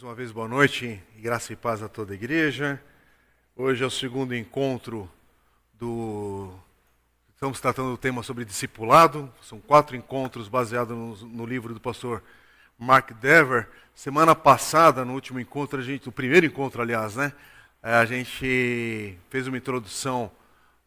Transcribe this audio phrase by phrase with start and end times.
[0.00, 2.82] Mais uma vez, boa noite graça e paz a toda a igreja.
[3.54, 5.10] Hoje é o segundo encontro
[5.74, 6.50] do.
[7.34, 9.30] Estamos tratando do tema sobre discipulado.
[9.42, 12.22] São quatro encontros baseados no, no livro do pastor
[12.78, 13.68] Mark Dever.
[13.94, 17.34] Semana passada, no último encontro, a gente, o primeiro encontro, aliás, né?
[17.82, 20.32] Eh, a gente fez uma introdução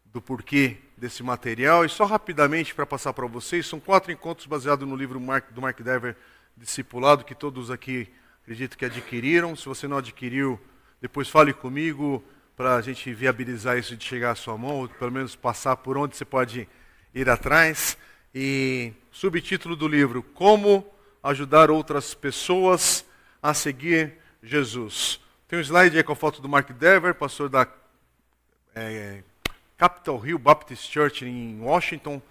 [0.06, 1.86] do porquê desse material.
[1.86, 5.20] E só rapidamente para passar para vocês, são quatro encontros baseados no livro
[5.52, 6.18] do Mark Dever,
[6.58, 8.12] Discipulado, que todos aqui
[8.44, 9.56] acredito que adquiriram.
[9.56, 10.60] Se você não adquiriu,
[11.02, 12.24] depois fale comigo
[12.56, 15.98] para a gente viabilizar isso de chegar à sua mão, ou pelo menos passar por
[15.98, 16.68] onde você pode
[17.16, 17.98] ir atrás.
[18.36, 20.86] E subtítulo do livro: Como
[21.24, 23.06] ajudar outras pessoas
[23.42, 25.22] a seguir Jesus.
[25.48, 27.66] Tem um slide aí com a foto do Mark Dever, pastor da
[28.76, 29.24] é,
[29.78, 32.22] Capitol Hill Baptist Church em Washington,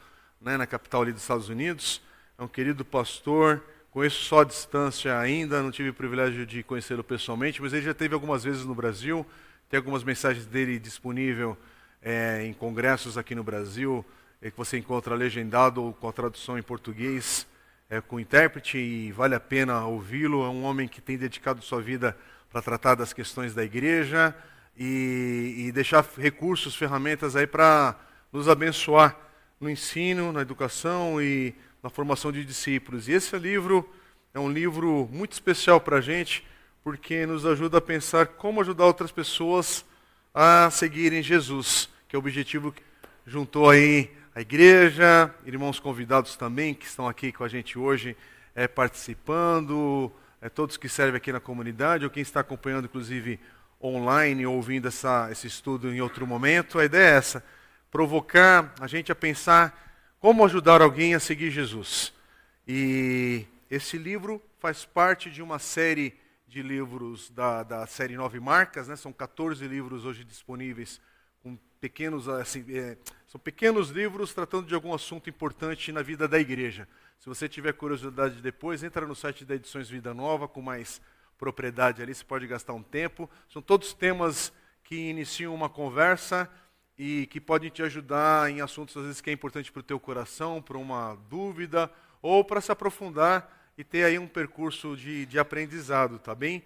[0.41, 2.03] né, na capital ali dos Estados Unidos.
[2.39, 7.05] É um querido pastor, conheço só à distância ainda, não tive o privilégio de conhecê-lo
[7.05, 9.25] pessoalmente, mas ele já teve algumas vezes no Brasil,
[9.69, 11.57] tem algumas mensagens dele disponível
[12.01, 14.05] é, em congressos aqui no Brasil,
[14.41, 17.47] é, que você encontra legendado com a tradução em português
[17.91, 20.43] é, com intérprete e vale a pena ouvi-lo.
[20.43, 22.17] É um homem que tem dedicado sua vida
[22.51, 24.35] para tratar das questões da igreja
[24.75, 27.95] e, e deixar recursos, ferramentas aí para
[28.33, 29.15] nos abençoar
[29.61, 33.09] no ensino, na educação e na formação de discípulos.
[33.09, 33.89] E esse livro
[34.33, 36.47] é um livro muito especial para a gente,
[36.85, 39.85] porque nos ajuda a pensar como ajudar outras pessoas
[40.33, 42.83] a seguirem Jesus, que é o objetivo que
[43.27, 48.17] juntou aí a igreja, irmãos convidados também que estão aqui com a gente hoje
[48.55, 53.39] é, participando, é, todos que servem aqui na comunidade, ou quem está acompanhando, inclusive,
[53.83, 56.79] online, ouvindo essa, esse estudo em outro momento.
[56.79, 57.45] A ideia é essa:
[57.91, 59.92] provocar a gente a pensar
[60.23, 62.15] como ajudar alguém a seguir Jesus.
[62.65, 66.17] E esse livro faz parte de uma série
[66.47, 68.95] de livros da, da série Nove Marcas, né?
[68.95, 71.01] são 14 livros hoje disponíveis
[71.43, 72.97] com pequenos, assim, é,
[73.27, 76.87] são pequenos livros tratando de algum assunto importante na vida da igreja.
[77.19, 81.03] Se você tiver curiosidade depois, entra no site da Edições Vida Nova com mais
[81.37, 83.29] propriedade ali, você pode gastar um tempo.
[83.49, 84.53] São todos temas
[84.85, 86.49] que iniciam uma conversa
[86.99, 89.99] e que podem te ajudar em assuntos às vezes que é importante para o teu
[89.99, 95.39] coração, para uma dúvida ou para se aprofundar e ter aí um percurso de, de
[95.39, 96.63] aprendizado, tá bem?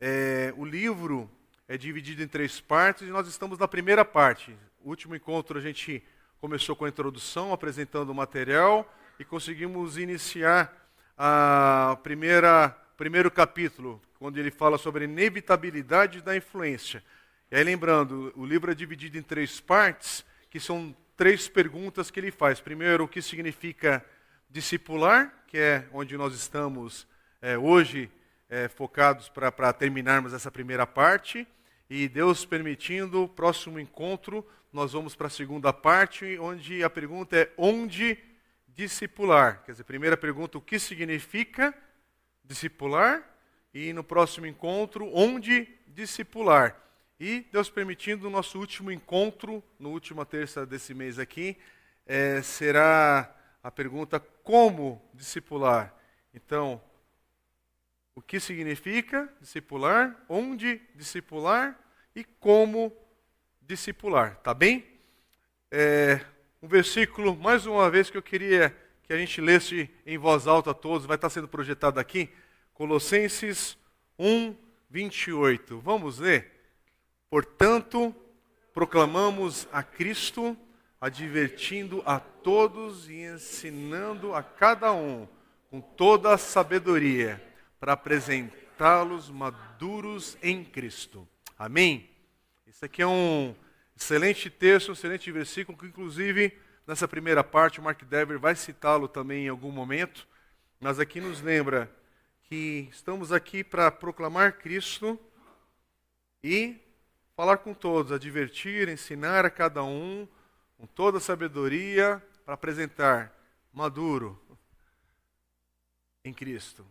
[0.00, 1.30] É, o livro
[1.66, 4.56] é dividido em três partes e nós estamos na primeira parte.
[4.82, 6.02] O último encontro a gente
[6.40, 10.72] começou com a introdução, apresentando o material e conseguimos iniciar
[11.16, 17.02] a primeira primeiro capítulo, quando ele fala sobre inevitabilidade da influência.
[17.54, 22.18] E aí lembrando, o livro é dividido em três partes, que são três perguntas que
[22.18, 22.60] ele faz.
[22.60, 24.04] Primeiro, o que significa
[24.50, 27.06] discipular, que é onde nós estamos
[27.40, 28.10] é, hoje
[28.48, 31.46] é, focados para terminarmos essa primeira parte.
[31.88, 37.52] E Deus permitindo, próximo encontro, nós vamos para a segunda parte, onde a pergunta é
[37.56, 38.18] onde
[38.66, 39.62] discipular.
[39.64, 41.72] Quer dizer, primeira pergunta, o que significa
[42.42, 43.22] discipular?
[43.72, 46.83] E no próximo encontro, onde discipular?
[47.18, 51.56] E Deus permitindo, o nosso último encontro, no última terça desse mês aqui,
[52.04, 53.32] é, será
[53.62, 55.94] a pergunta como discipular.
[56.34, 56.82] Então,
[58.16, 61.78] o que significa discipular, onde discipular
[62.14, 62.92] e como
[63.62, 64.84] discipular, tá bem?
[65.70, 66.20] É,
[66.60, 70.72] um versículo, mais uma vez, que eu queria que a gente lesse em voz alta
[70.72, 72.30] a todos, vai estar sendo projetado aqui,
[72.72, 73.76] Colossenses
[74.18, 74.56] 1,
[74.90, 75.78] 28.
[75.78, 76.53] Vamos ler?
[77.34, 78.14] Portanto,
[78.72, 80.56] proclamamos a Cristo,
[81.00, 85.26] advertindo a todos e ensinando a cada um
[85.68, 87.42] com toda a sabedoria
[87.80, 91.26] para apresentá-los maduros em Cristo.
[91.58, 92.08] Amém?
[92.68, 93.52] Isso aqui é um
[93.96, 96.56] excelente texto, um excelente versículo, que inclusive
[96.86, 100.24] nessa primeira parte o Mark Dever vai citá-lo também em algum momento,
[100.78, 101.90] mas aqui nos lembra
[102.44, 105.18] que estamos aqui para proclamar Cristo
[106.40, 106.83] e
[107.36, 110.28] falar com todos, advertir, ensinar a cada um
[110.76, 113.32] com toda a sabedoria para apresentar
[113.72, 114.40] maduro
[116.24, 116.86] em Cristo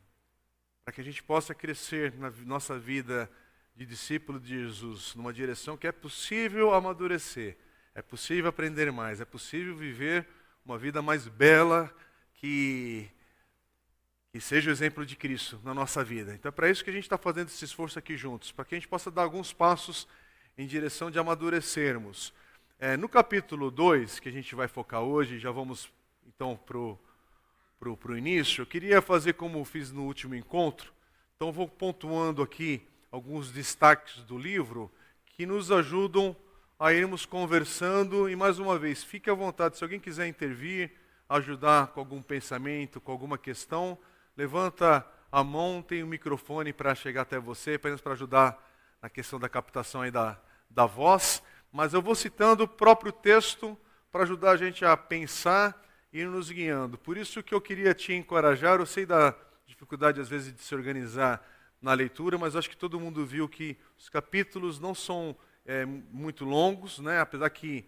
[0.84, 3.32] para que a gente possa crescer na nossa vida
[3.76, 7.58] de discípulo de Jesus numa direção que é possível amadurecer,
[7.96, 10.28] é possível aprender mais, é possível viver
[10.66, 11.94] uma vida mais bela
[12.34, 13.10] que,
[14.32, 16.34] que seja o exemplo de Cristo na nossa vida.
[16.34, 18.76] Então é para isso que a gente está fazendo esse esforço aqui juntos, para que
[18.76, 20.08] a gente possa dar alguns passos
[20.58, 22.34] em direção de amadurecermos.
[22.80, 25.90] É, no capítulo 2, que a gente vai focar hoje, já vamos
[26.28, 27.00] então para o
[27.80, 30.94] para o início, eu queria fazer como fiz no último encontro,
[31.36, 34.90] Então vou pontuando aqui alguns destaques do livro
[35.26, 36.34] que nos ajudam
[36.80, 40.92] a irmos conversando e mais uma vez, fique à vontade, se alguém quiser intervir,
[41.28, 43.98] ajudar com algum pensamento, com alguma questão,
[44.38, 48.73] levanta a mão, tem um microfone para chegar até você, apenas para ajudar
[49.04, 50.40] na questão da captação aí da,
[50.70, 53.78] da voz, mas eu vou citando o próprio texto
[54.10, 56.98] para ajudar a gente a pensar e ir nos guiando.
[56.98, 59.36] Por isso que eu queria te encorajar, eu sei da
[59.68, 61.46] dificuldade às vezes de se organizar
[61.82, 65.36] na leitura, mas acho que todo mundo viu que os capítulos não são
[65.66, 67.20] é, muito longos, né?
[67.20, 67.84] apesar que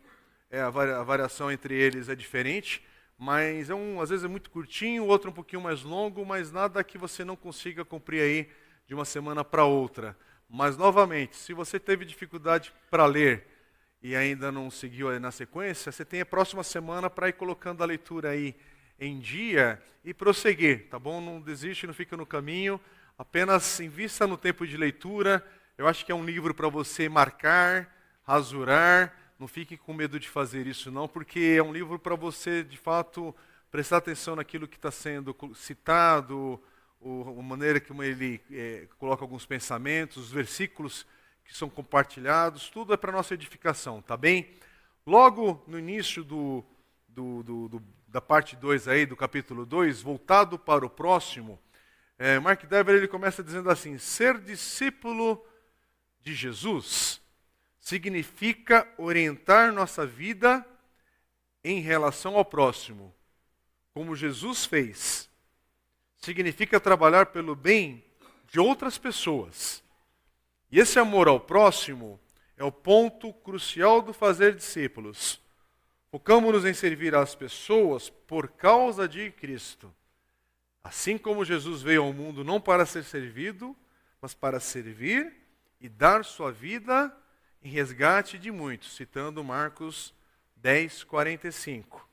[0.52, 2.86] é, a, variação entre eles é diferente,
[3.18, 6.84] mas é um, às vezes é muito curtinho, outro um pouquinho mais longo, mas nada
[6.84, 8.50] que você não consiga cumprir aí
[8.86, 10.18] de uma semana para outra.
[10.56, 13.46] Mas, novamente, se você teve dificuldade para ler
[14.02, 17.86] e ainda não seguiu na sequência, você tem a próxima semana para ir colocando a
[17.86, 18.56] leitura aí
[18.98, 21.20] em dia e prosseguir, tá bom?
[21.20, 22.80] Não desiste, não fica no caminho,
[23.18, 25.46] apenas invista no tempo de leitura,
[25.78, 27.94] eu acho que é um livro para você marcar,
[28.24, 29.14] rasurar.
[29.38, 32.78] Não fique com medo de fazer isso, não, porque é um livro para você, de
[32.78, 33.36] fato,
[33.70, 36.64] prestar atenção naquilo que está sendo citado,
[37.00, 41.06] o, a maneira como ele é, coloca alguns pensamentos, os versículos
[41.44, 44.50] que são compartilhados, tudo é para nossa edificação, tá bem?
[45.06, 46.64] Logo no início do,
[47.08, 51.60] do, do, da parte 2 aí, do capítulo 2, voltado para o próximo,
[52.18, 55.46] é, Mark Dever ele começa dizendo assim: ser discípulo
[56.22, 57.22] de Jesus
[57.80, 60.66] significa orientar nossa vida
[61.64, 63.14] em relação ao próximo,
[63.94, 65.30] como Jesus fez.
[66.26, 68.04] Significa trabalhar pelo bem
[68.48, 69.84] de outras pessoas.
[70.72, 72.20] E esse amor ao próximo
[72.58, 75.40] é o ponto crucial do fazer discípulos.
[76.10, 79.94] Focamos-nos em servir as pessoas por causa de Cristo.
[80.84, 83.76] Assim como Jesus veio ao mundo não para ser servido,
[84.20, 85.32] mas para servir
[85.80, 87.16] e dar sua vida
[87.64, 90.12] em resgate de muitos, citando Marcos
[90.56, 92.10] 10, 45.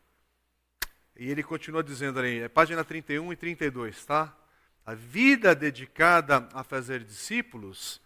[1.16, 4.36] E ele continua dizendo ali, é página 31 e 32, tá?
[4.84, 8.00] A vida dedicada a fazer discípulos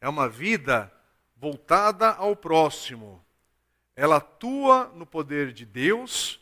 [0.00, 0.92] é uma vida
[1.36, 3.24] voltada ao próximo.
[3.96, 6.40] Ela atua no poder de Deus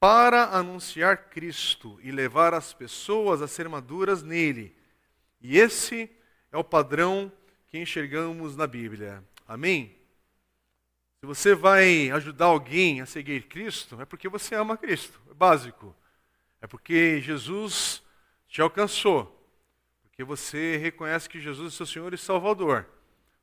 [0.00, 4.76] para anunciar Cristo e levar as pessoas a ser maduras nele.
[5.40, 6.10] E esse
[6.50, 7.30] é o padrão
[7.68, 9.22] que enxergamos na Bíblia.
[9.46, 9.96] Amém?
[11.22, 15.94] Se você vai ajudar alguém a seguir Cristo, é porque você ama Cristo, é básico.
[16.60, 18.02] É porque Jesus
[18.48, 19.48] te alcançou.
[20.02, 22.88] Porque você reconhece que Jesus é seu Senhor e Salvador.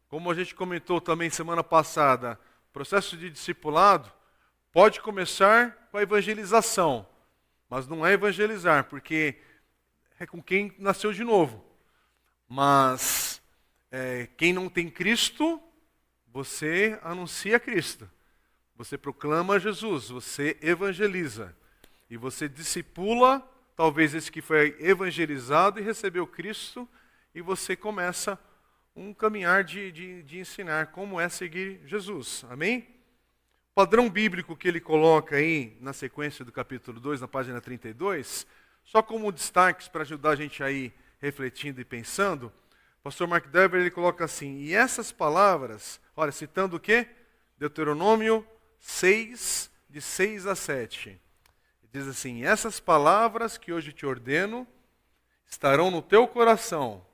[0.10, 2.38] Como a gente comentou também semana passada,
[2.70, 4.12] o processo de discipulado
[4.74, 7.08] pode começar com a evangelização,
[7.70, 9.38] mas não é evangelizar, porque
[10.20, 11.64] é com quem nasceu de novo.
[12.46, 13.42] Mas
[13.90, 15.64] é, quem não tem Cristo,
[16.32, 18.10] você anuncia Cristo.
[18.76, 21.56] Você proclama Jesus, você evangeliza.
[22.10, 23.46] E você discipula,
[23.76, 26.88] talvez esse que foi evangelizado e recebeu Cristo,
[27.34, 28.40] e você começa
[28.96, 32.46] um caminhar de, de, de ensinar como é seguir Jesus.
[32.50, 32.88] Amém?
[33.72, 38.46] O padrão bíblico que ele coloca aí na sequência do capítulo 2, na página 32,
[38.84, 40.92] só como destaques para ajudar a gente aí
[41.22, 42.52] refletindo e pensando,
[43.04, 47.08] pastor Mark Dever ele coloca assim: E essas palavras, olha, citando o quê?
[47.58, 48.48] Deuteronômio
[48.80, 51.20] 6, de 6 a 7.
[51.92, 54.68] Diz assim: Essas palavras que hoje te ordeno
[55.46, 57.06] estarão no teu coração.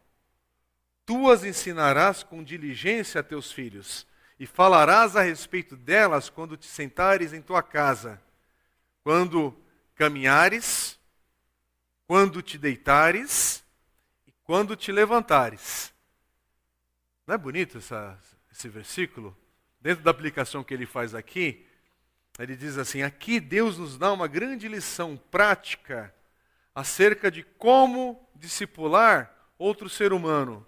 [1.06, 4.06] Tu as ensinarás com diligência a teus filhos,
[4.40, 8.22] e falarás a respeito delas quando te sentares em tua casa,
[9.04, 9.56] quando
[9.96, 11.00] caminhares,
[12.08, 13.66] quando te deitares
[14.46, 15.94] quando te levantares.
[17.28, 18.18] Não é bonito essa,
[18.56, 19.36] esse versículo?
[19.82, 21.66] Dentro da aplicação que ele faz aqui,
[22.40, 26.14] ele diz assim: aqui Deus nos dá uma grande lição prática
[26.74, 30.66] acerca de como discipular outro ser humano.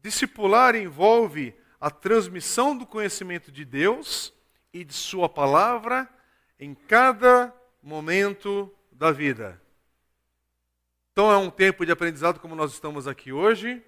[0.00, 4.32] Discipular envolve a transmissão do conhecimento de Deus
[4.72, 6.08] e de Sua palavra
[6.58, 7.52] em cada
[7.82, 9.60] momento da vida.
[11.12, 13.82] Então é um tempo de aprendizado como nós estamos aqui hoje.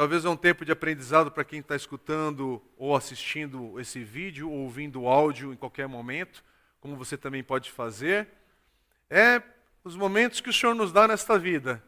[0.00, 4.60] Talvez é um tempo de aprendizado para quem está escutando ou assistindo esse vídeo ou
[4.60, 6.42] ouvindo o áudio em qualquer momento,
[6.80, 8.26] como você também pode fazer.
[9.10, 9.42] É
[9.84, 11.84] os momentos que o Senhor nos dá nesta vida,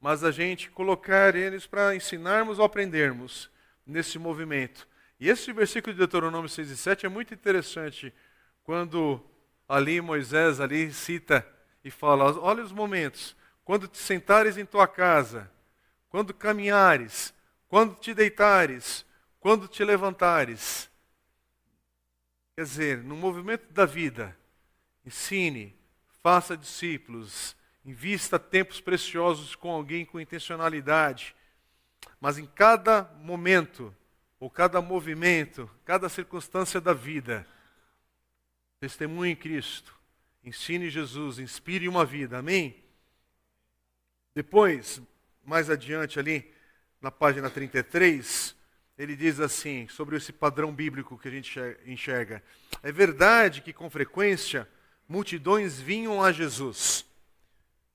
[0.00, 3.50] mas a gente colocar eles para ensinarmos ou aprendermos
[3.84, 4.86] nesse movimento.
[5.18, 8.14] E esse versículo de Deuteronômio 6 e 7 é muito interessante,
[8.62, 9.20] quando
[9.68, 11.44] ali Moisés ali cita
[11.82, 13.34] e fala, olha os momentos
[13.64, 15.50] quando te sentares em tua casa,
[16.08, 17.36] quando caminhares,
[17.68, 19.04] quando te deitares,
[19.38, 20.90] quando te levantares.
[22.56, 24.36] Quer dizer, no movimento da vida,
[25.04, 25.78] ensine,
[26.22, 31.36] faça discípulos, invista tempos preciosos com alguém com intencionalidade,
[32.20, 33.94] mas em cada momento,
[34.40, 37.46] ou cada movimento, cada circunstância da vida,
[38.80, 39.94] testemunhe Cristo,
[40.42, 42.82] ensine Jesus, inspire uma vida, amém?
[44.34, 45.00] Depois,
[45.44, 46.52] mais adiante ali,
[47.00, 48.54] na página 33,
[48.98, 52.42] ele diz assim, sobre esse padrão bíblico que a gente enxerga:
[52.82, 54.68] É verdade que com frequência
[55.08, 57.06] multidões vinham a Jesus.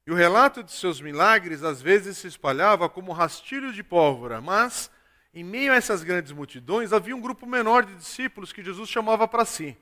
[0.06, 4.90] E o relato de seus milagres às vezes se espalhava como rastilho de pólvora, mas
[5.34, 9.28] em meio a essas grandes multidões havia um grupo menor de discípulos que Jesus chamava
[9.28, 9.78] para si.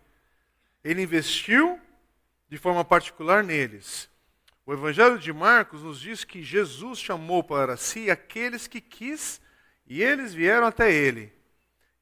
[0.83, 1.79] Ele investiu
[2.49, 4.10] de forma particular neles.
[4.71, 9.41] O Evangelho de Marcos nos diz que Jesus chamou para si aqueles que quis
[9.85, 11.29] e eles vieram até ele.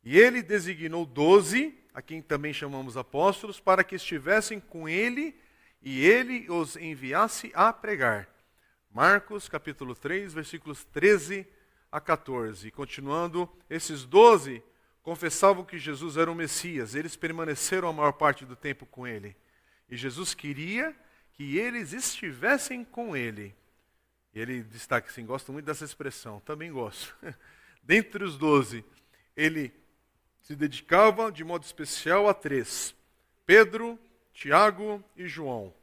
[0.03, 5.35] E ele designou doze, a quem também chamamos apóstolos, para que estivessem com ele
[5.81, 8.29] e ele os enviasse a pregar.
[8.91, 11.47] Marcos capítulo 3, versículos 13
[11.91, 12.69] a 14.
[12.69, 14.61] Continuando, esses doze
[15.01, 19.35] confessavam que Jesus era o Messias, eles permaneceram a maior parte do tempo com ele.
[19.89, 20.95] E Jesus queria
[21.39, 23.55] que eles estivessem com ele.
[24.35, 27.15] Ele destaca assim: gosto muito dessa expressão, também gosto.
[27.81, 28.83] Dentre os doze,
[29.37, 29.73] ele
[30.41, 32.93] se dedicava de modo especial a três:
[33.45, 33.97] Pedro,
[34.33, 35.73] Tiago e João.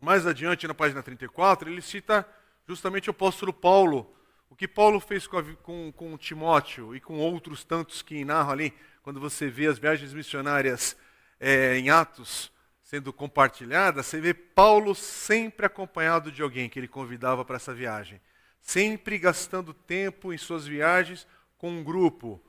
[0.00, 2.24] Mais adiante, na página 34, ele cita
[2.64, 4.14] justamente o apóstolo Paulo,
[4.48, 8.72] o que Paulo fez com, com, com Timóteo e com outros tantos que narram ali,
[9.02, 10.96] quando você vê as viagens missionárias
[11.40, 12.56] é, em Atos
[12.88, 18.18] sendo compartilhadas, você vê Paulo sempre acompanhado de alguém que ele convidava para essa viagem.
[18.62, 21.26] Sempre gastando tempo em suas viagens
[21.58, 22.40] com um grupo.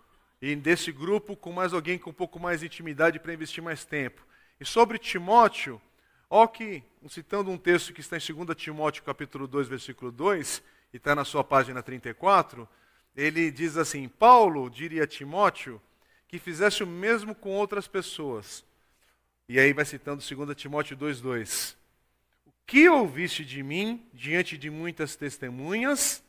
[0.41, 3.83] E desse grupo, com mais alguém com um pouco mais de intimidade para investir mais
[3.83, 4.25] tempo.
[4.61, 5.81] E sobre Timóteo,
[6.29, 10.95] ó que, citando um texto que está em 2 Timóteo capítulo 2, versículo 2, e
[10.95, 12.65] está na sua página 34,
[13.13, 15.81] ele diz assim: Paulo diria a Timóteo
[16.29, 18.63] que fizesse o mesmo com outras pessoas.
[19.49, 21.75] E aí vai citando 2 Timóteo 2,2.
[22.45, 26.23] O que ouviste de mim diante de muitas testemunhas,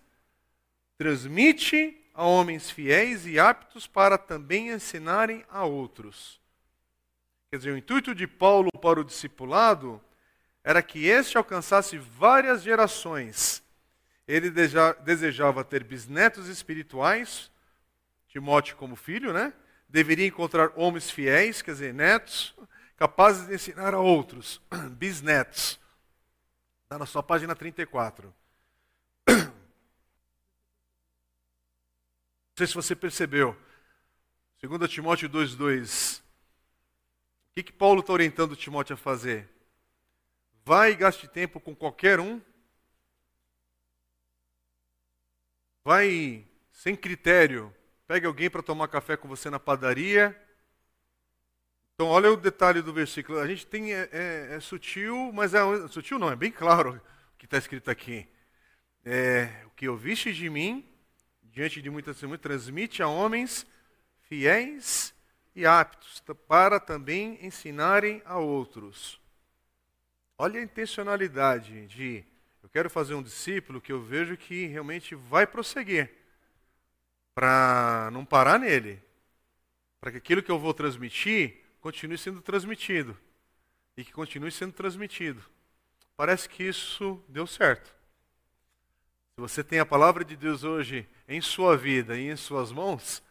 [0.97, 6.41] transmite a homens fiéis e aptos para também ensinarem a outros.
[7.51, 10.01] Quer dizer, o intuito de Paulo para o discipulado
[10.65, 13.63] era que este alcançasse várias gerações
[14.27, 14.51] ele
[15.05, 17.51] desejava ter bisnetos espirituais,
[18.29, 19.53] Timóteo como filho, né?
[19.89, 22.55] Deveria encontrar homens fiéis, quer dizer, netos,
[23.01, 24.61] capazes de ensinar a outros,
[24.93, 25.81] bisnetos.
[26.83, 28.35] Está na sua página 34.
[29.27, 29.53] Não
[32.59, 33.57] sei se você percebeu.
[34.63, 36.21] 2 Timóteo 2,2.
[36.21, 36.23] O
[37.55, 39.49] que, que Paulo está orientando Timóteo a fazer?
[40.63, 42.39] Vai e gaste tempo com qualquer um
[45.83, 47.75] vai sem critério,
[48.07, 50.39] pega alguém para tomar café com você na padaria.
[52.01, 53.39] Então, olha o detalhe do versículo.
[53.39, 56.99] A gente tem é, é, é sutil, mas é sutil não, é bem claro
[57.35, 58.27] o que está escrito aqui.
[59.05, 60.83] É, o que ouviste de mim,
[61.43, 63.67] diante de muitas testemunhas, transmite a homens
[64.23, 65.15] fiéis
[65.55, 69.21] e aptos para também ensinarem a outros.
[70.39, 72.25] Olha a intencionalidade de
[72.63, 76.11] eu quero fazer um discípulo que eu vejo que realmente vai prosseguir,
[77.35, 79.03] para não parar nele,
[80.01, 83.17] para que aquilo que eu vou transmitir continue sendo transmitido
[83.97, 85.43] e que continue sendo transmitido.
[86.17, 87.89] Parece que isso deu certo.
[89.35, 93.23] Se você tem a palavra de Deus hoje em sua vida e em suas mãos,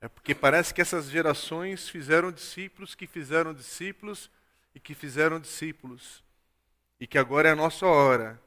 [0.00, 4.30] é porque parece que essas gerações fizeram discípulos que fizeram discípulos
[4.74, 6.24] e que fizeram discípulos.
[6.98, 8.40] E que agora é a nossa hora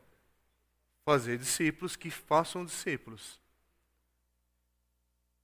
[1.05, 3.39] fazer discípulos que façam discípulos.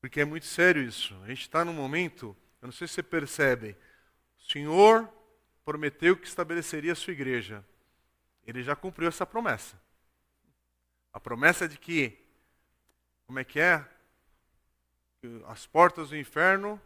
[0.01, 1.15] Porque é muito sério isso.
[1.23, 3.75] A gente está num momento, eu não sei se você percebe,
[4.39, 5.09] o Senhor
[5.65, 7.65] prometeu que estabeleceria a sua igreja.
[8.45, 9.81] Ele já cumpriu essa promessa.
[11.13, 12.17] A promessa de que,
[13.25, 13.85] como é que é?
[15.47, 16.81] As portas do inferno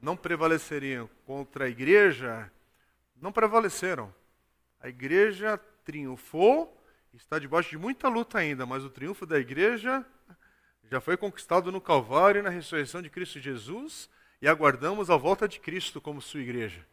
[0.00, 2.50] não prevaleceriam contra a igreja,
[3.16, 4.12] não prevaleceram.
[4.80, 6.82] A igreja triunfou
[7.16, 10.04] está debaixo de muita luta ainda, mas o triunfo da igreja
[10.90, 14.08] já foi conquistado no Calvário e na ressurreição de Cristo Jesus,
[14.42, 16.84] e aguardamos a volta de Cristo como sua igreja.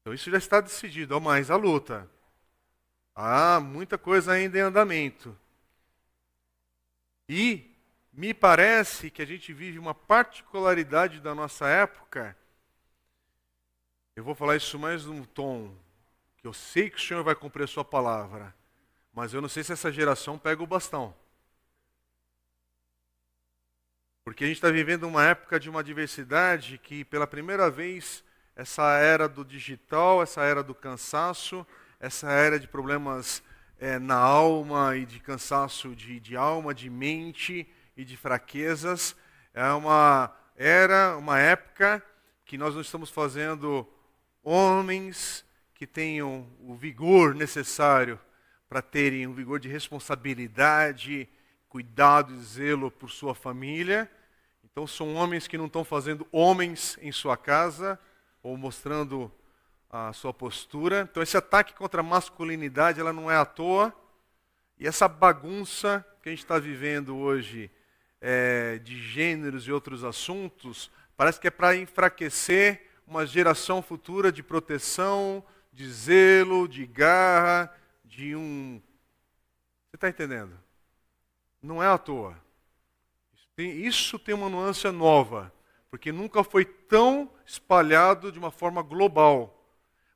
[0.00, 2.10] Então isso já está decidido, mas a luta.
[3.14, 5.38] Há muita coisa ainda em andamento.
[7.28, 7.70] E
[8.10, 12.34] me parece que a gente vive uma particularidade da nossa época.
[14.16, 15.76] Eu vou falar isso mais num tom
[16.38, 18.54] que eu sei que o Senhor vai cumprir a sua palavra,
[19.12, 21.14] mas eu não sei se essa geração pega o bastão.
[24.24, 28.22] Porque a gente está vivendo uma época de uma diversidade que, pela primeira vez,
[28.54, 31.66] essa era do digital, essa era do cansaço,
[31.98, 33.42] essa era de problemas
[33.80, 39.16] é, na alma e de cansaço de, de alma, de mente e de fraquezas,
[39.52, 42.00] é uma era, uma época
[42.44, 43.88] que nós não estamos fazendo
[44.40, 48.20] homens que tenham o vigor necessário
[48.68, 51.28] para terem um vigor de responsabilidade,
[51.72, 54.06] cuidado e zelo por sua família.
[54.62, 57.98] Então são homens que não estão fazendo homens em sua casa
[58.42, 59.32] ou mostrando
[59.88, 61.08] a sua postura.
[61.10, 63.90] Então esse ataque contra a masculinidade ela não é à toa.
[64.78, 67.70] E essa bagunça que a gente está vivendo hoje
[68.20, 74.42] é, de gêneros e outros assuntos parece que é para enfraquecer uma geração futura de
[74.42, 77.74] proteção, de zelo, de garra,
[78.04, 78.78] de um.
[79.88, 80.52] Você está entendendo?
[81.62, 82.36] Não é à toa.
[83.56, 85.52] Isso tem uma nuance nova,
[85.90, 89.58] porque nunca foi tão espalhado de uma forma global.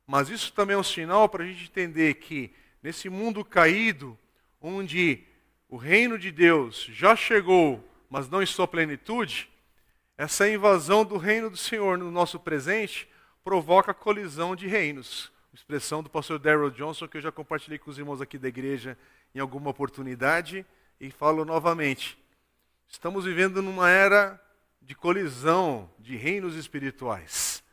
[0.05, 4.17] Mas isso também é um sinal para a gente entender que nesse mundo caído,
[4.59, 5.23] onde
[5.69, 9.49] o reino de Deus já chegou, mas não em sua plenitude,
[10.17, 13.07] essa invasão do reino do Senhor no nosso presente
[13.43, 15.31] provoca colisão de reinos.
[15.53, 18.97] Expressão do pastor Darrell Johnson, que eu já compartilhei com os irmãos aqui da igreja
[19.33, 20.65] em alguma oportunidade,
[20.99, 22.17] e falo novamente.
[22.87, 24.41] Estamos vivendo numa era
[24.81, 27.63] de colisão de reinos espirituais.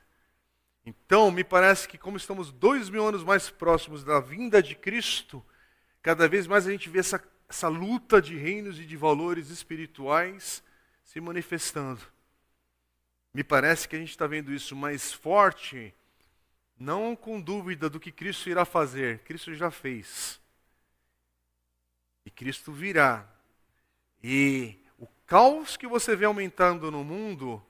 [0.85, 5.45] Então, me parece que, como estamos dois mil anos mais próximos da vinda de Cristo,
[6.03, 10.63] cada vez mais a gente vê essa, essa luta de reinos e de valores espirituais
[11.05, 12.03] se manifestando.
[13.33, 15.95] Me parece que a gente está vendo isso mais forte,
[16.79, 20.41] não com dúvida do que Cristo irá fazer, Cristo já fez.
[22.25, 23.29] E Cristo virá.
[24.23, 27.65] E o caos que você vê aumentando no mundo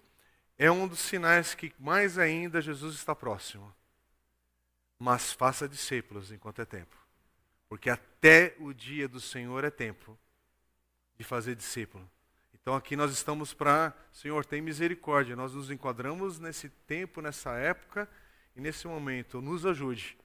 [0.59, 3.75] é um dos sinais que mais ainda Jesus está próximo.
[4.99, 6.97] Mas faça discípulos enquanto é tempo.
[7.69, 10.17] Porque até o dia do Senhor é tempo
[11.17, 12.09] de fazer discípulo.
[12.53, 15.37] Então aqui nós estamos para, Senhor, tem misericórdia.
[15.37, 18.09] Nós nos enquadramos nesse tempo, nessa época
[18.57, 19.43] e nesse momento.
[19.43, 20.17] Nos ajude.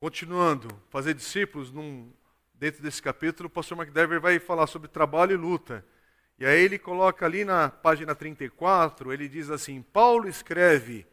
[0.00, 2.10] Continuando, fazer discípulos, num,
[2.60, 5.82] dentro desse capítulo, o pastor McDever vai falar sobre trabalho e luta.
[6.38, 11.06] E aí ele coloca ali na página 34, ele diz assim: Paulo escreve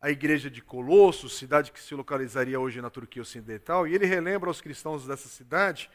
[0.00, 4.50] à igreja de Colossos, cidade que se localizaria hoje na Turquia Ocidental, e ele relembra
[4.50, 5.88] aos cristãos dessa cidade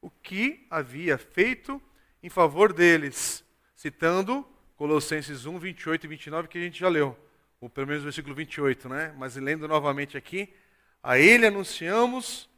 [0.00, 1.80] o que havia feito
[2.22, 3.44] em favor deles,
[3.76, 7.14] citando Colossenses 1, 28 e 29, que a gente já leu,
[7.60, 9.14] ou pelo menos o versículo 28, né?
[9.18, 10.54] Mas lendo novamente aqui,
[11.02, 12.48] a ele anunciamos,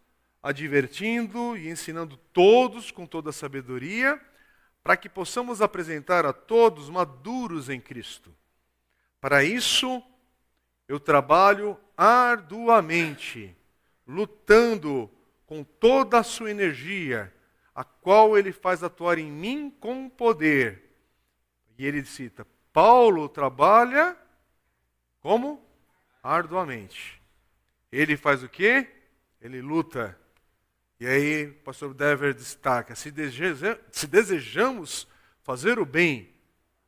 [0.42, 4.20] advertindo e ensinando todos com toda a sabedoria,
[4.82, 8.34] para que possamos apresentar a todos maduros em Cristo.
[9.20, 10.02] Para isso,
[10.88, 13.54] eu trabalho arduamente,
[14.06, 15.10] lutando
[15.44, 17.32] com toda a sua energia,
[17.74, 20.90] a qual ele faz atuar em mim com poder.
[21.78, 24.16] E ele cita: Paulo trabalha
[25.20, 25.62] como?
[26.22, 27.20] Arduamente.
[27.92, 28.88] Ele faz o quê?
[29.40, 30.18] Ele luta
[31.00, 35.08] e aí, o pastor Dever destaca: se, deseja, se desejamos
[35.42, 36.30] fazer o bem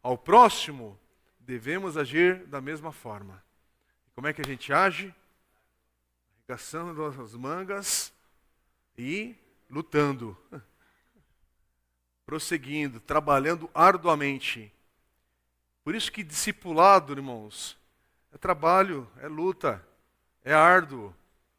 [0.02, 1.00] ao próximo,
[1.40, 3.42] devemos agir da mesma forma.
[4.14, 5.14] Como é que a gente age?
[6.36, 8.12] Arregaçando as mangas
[8.98, 9.34] e
[9.70, 10.36] lutando,
[12.26, 14.70] prosseguindo, trabalhando arduamente.
[15.82, 17.78] Por isso que discipulado, irmãos,
[18.30, 19.82] é trabalho, é luta,
[20.44, 21.14] é árduo.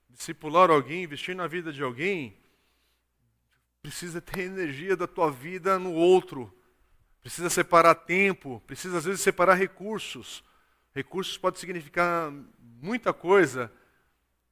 [0.07, 2.37] Discipular alguém, investir na vida de alguém,
[3.83, 6.51] precisa ter energia da tua vida no outro.
[7.21, 10.41] Precisa separar tempo, precisa às vezes separar recursos.
[10.95, 12.31] Recursos pode significar
[12.81, 13.69] muita coisa,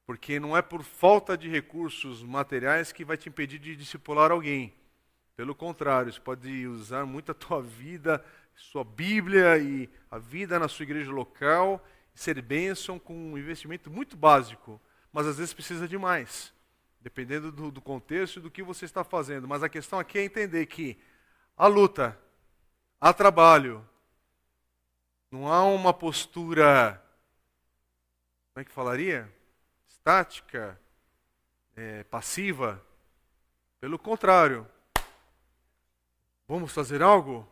[0.04, 4.74] porque não é por falta de recursos materiais que vai te impedir de discipular alguém.
[5.34, 8.22] Pelo contrário, você pode usar muito a tua vida,
[8.54, 11.82] sua Bíblia e a vida na sua igreja local,
[12.14, 14.78] ser bênção com um investimento muito básico,
[15.10, 16.52] mas às vezes precisa de mais
[17.02, 19.48] dependendo do, do contexto e do que você está fazendo.
[19.48, 20.98] Mas a questão aqui é entender que
[21.56, 22.18] a luta,
[23.00, 23.86] há trabalho,
[25.30, 27.02] não há uma postura,
[28.52, 29.32] como é que falaria?
[29.86, 30.80] Estática,
[31.76, 32.84] é, passiva.
[33.80, 34.66] Pelo contrário,
[36.52, 37.48] Vamos fazer algo?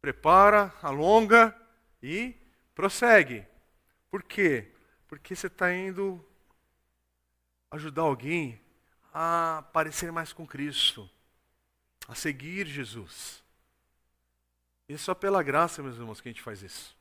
[0.00, 1.54] Prepara, alonga
[2.02, 2.34] e
[2.74, 3.46] prossegue.
[4.10, 4.72] Por quê?
[5.06, 6.24] Porque você está indo
[7.70, 8.60] ajudar alguém
[9.12, 11.08] a parecer mais com Cristo,
[12.08, 13.42] a seguir Jesus.
[14.88, 16.96] E é só pela graça, meus irmãos, que a gente faz isso.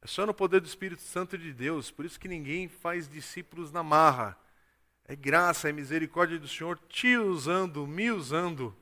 [0.00, 1.90] É só no poder do Espírito Santo de Deus.
[1.90, 4.36] Por isso que ninguém faz discípulos na marra.
[5.04, 8.74] É graça, é misericórdia do Senhor te usando, me usando.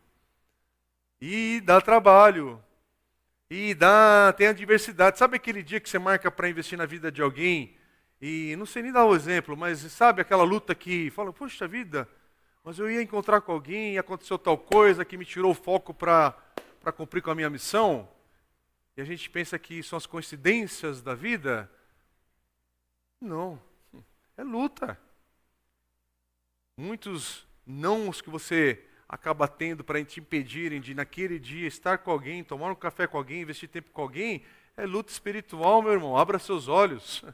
[1.21, 2.63] E dá trabalho.
[3.51, 5.19] E dá, tem a diversidade.
[5.19, 7.77] Sabe aquele dia que você marca para investir na vida de alguém?
[8.21, 12.07] E não sei nem dar o exemplo, mas sabe aquela luta que fala, poxa vida,
[12.63, 16.35] mas eu ia encontrar com alguém aconteceu tal coisa que me tirou o foco para
[16.95, 18.07] cumprir com a minha missão?
[18.97, 21.71] E a gente pensa que são as coincidências da vida?
[23.19, 23.61] Não,
[24.37, 25.01] é luta.
[26.77, 32.11] Muitos não os que você acaba tendo para te impedirem de, naquele dia, estar com
[32.11, 34.45] alguém, tomar um café com alguém, investir tempo com alguém,
[34.77, 36.17] é luta espiritual, meu irmão.
[36.17, 37.25] Abra seus olhos.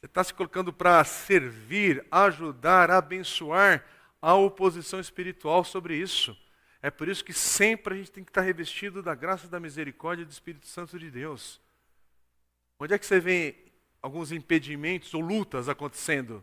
[0.00, 3.84] Você está se colocando para servir, ajudar, abençoar
[4.20, 6.34] a oposição espiritual sobre isso.
[6.80, 10.24] É por isso que sempre a gente tem que estar revestido da graça, da misericórdia
[10.24, 11.60] do Espírito Santo de Deus.
[12.78, 13.54] Onde é que você vê
[14.00, 16.42] alguns impedimentos ou lutas acontecendo?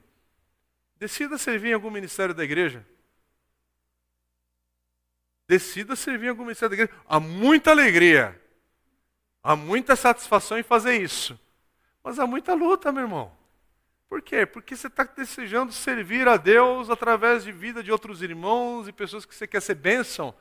[0.98, 2.86] Decida servir em algum ministério da igreja.
[5.48, 7.02] Decida servir em algum ministério da igreja.
[7.08, 8.40] Há muita alegria.
[9.42, 11.40] Há muita satisfação em fazer isso.
[12.04, 13.37] Mas há muita luta, meu irmão.
[14.10, 14.46] Por quê?
[14.46, 19.26] Porque você está desejando servir a Deus através de vida de outros irmãos e pessoas
[19.26, 20.34] que você quer ser bênção.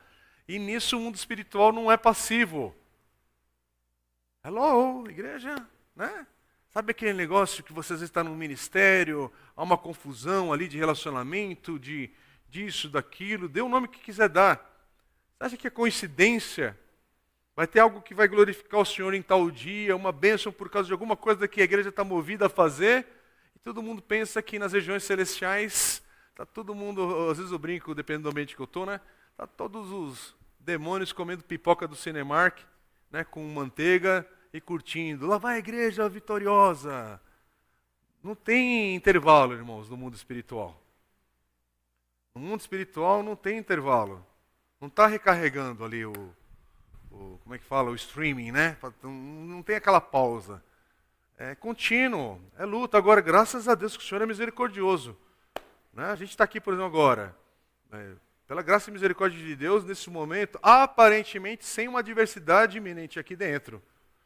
[0.47, 2.73] E nisso o mundo espiritual não é passivo.
[4.43, 5.55] Hello, igreja,
[5.93, 6.25] né?
[6.69, 10.77] Sabe aquele negócio que você às vezes está num ministério, há uma confusão ali de
[10.77, 12.09] relacionamento, de
[12.47, 14.57] disso, daquilo, dê o nome que quiser dar.
[15.37, 16.79] Você acha que é coincidência?
[17.55, 20.87] Vai ter algo que vai glorificar o Senhor em tal dia, uma bênção por causa
[20.87, 23.16] de alguma coisa que a igreja está movida a fazer?
[23.67, 28.23] Todo mundo pensa que nas regiões celestiais, está todo mundo, às vezes eu brinco, dependendo
[28.23, 29.01] do ambiente que eu estou, né?
[29.31, 32.59] Está todos os demônios comendo pipoca do Cinemark,
[33.11, 35.27] né, com manteiga e curtindo.
[35.27, 37.19] Lá vai a igreja vitoriosa.
[38.23, 40.81] Não tem intervalo, irmãos, no mundo espiritual.
[42.35, 44.25] No mundo espiritual não tem intervalo.
[44.79, 46.13] Não está recarregando ali o,
[47.11, 48.77] o, como é que fala, o streaming, né?
[49.03, 50.63] Não tem aquela pausa.
[51.37, 52.97] É contínuo, é luta.
[52.97, 55.15] Agora, graças a Deus que o Senhor é misericordioso.
[55.93, 56.05] Né?
[56.05, 57.35] A gente está aqui, por exemplo, agora.
[57.91, 58.13] É,
[58.47, 63.83] pela graça e misericórdia de Deus, nesse momento, aparentemente sem uma adversidade iminente aqui dentro.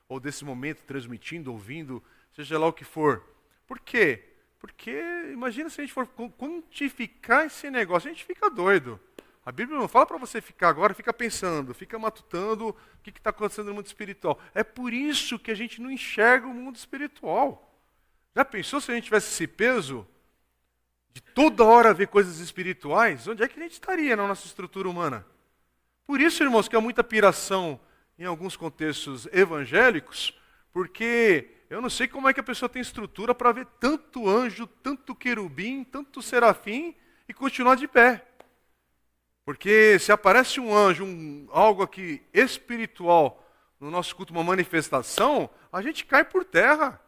[0.07, 2.01] Ou desse momento, transmitindo, ouvindo,
[2.33, 3.21] seja lá o que for.
[3.67, 4.23] Por quê?
[4.57, 4.91] Porque
[5.33, 8.97] imagina se a gente for quantificar esse negócio, a gente fica doido.
[9.43, 13.31] A Bíblia não fala para você ficar agora, fica pensando, fica matutando o que está
[13.31, 14.39] acontecendo no mundo espiritual.
[14.53, 17.67] É por isso que a gente não enxerga o mundo espiritual.
[18.35, 20.07] Já pensou se a gente tivesse esse peso
[21.13, 23.27] de toda hora ver coisas espirituais?
[23.27, 25.25] Onde é que a gente estaria na nossa estrutura humana?
[26.05, 27.79] Por isso, irmãos, que há muita piração
[28.17, 30.37] em alguns contextos evangélicos,
[30.71, 34.67] porque eu não sei como é que a pessoa tem estrutura para ver tanto anjo,
[34.67, 36.95] tanto querubim, tanto serafim
[37.27, 38.27] e continuar de pé.
[39.51, 43.45] Porque se aparece um anjo, um, algo aqui espiritual
[43.81, 47.01] no nosso culto, uma manifestação, a gente cai por terra.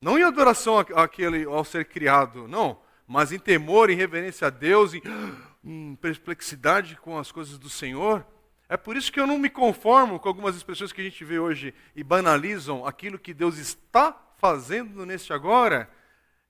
[0.00, 2.78] Não em adoração àquele, ao ser criado, não,
[3.08, 5.02] mas em temor, em reverência a Deus, em,
[5.64, 8.24] em perplexidade com as coisas do Senhor.
[8.68, 11.40] É por isso que eu não me conformo com algumas expressões que a gente vê
[11.40, 15.90] hoje e banalizam aquilo que Deus está fazendo neste agora,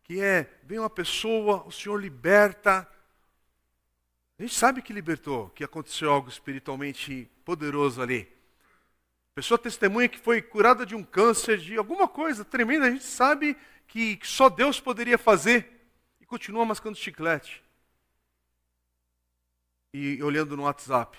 [0.05, 2.87] que é, vem uma pessoa, o Senhor liberta,
[4.43, 8.29] a gente sabe que libertou, que aconteceu algo espiritualmente poderoso ali.
[9.37, 13.57] Pessoa testemunha que foi curada de um câncer, de alguma coisa tremenda, a gente sabe
[13.87, 15.87] que só Deus poderia fazer
[16.21, 17.63] e continua mascando chiclete.
[19.95, 21.17] E olhando no WhatsApp.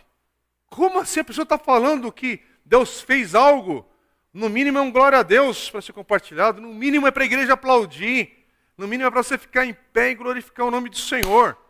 [0.65, 3.89] Como assim a pessoa está falando que Deus fez algo?
[4.33, 7.25] No mínimo é um glória a Deus para ser compartilhado, no mínimo é para a
[7.25, 8.45] igreja aplaudir,
[8.77, 11.62] no mínimo é para você ficar em pé e glorificar o nome do Senhor.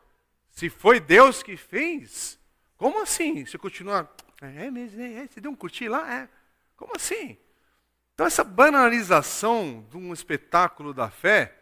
[0.53, 2.39] Se foi Deus que fez,
[2.77, 3.43] como assim?
[3.43, 6.13] Você continua, é, mas é, é, você deu um curtir lá?
[6.13, 6.29] É.
[6.77, 7.37] Como assim?
[8.13, 11.57] Então, essa banalização de um espetáculo da fé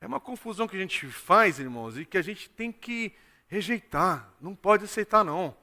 [0.00, 3.12] é uma confusão que a gente faz, irmãos, e que a gente tem que
[3.48, 4.32] rejeitar.
[4.40, 5.56] Não pode aceitar, não.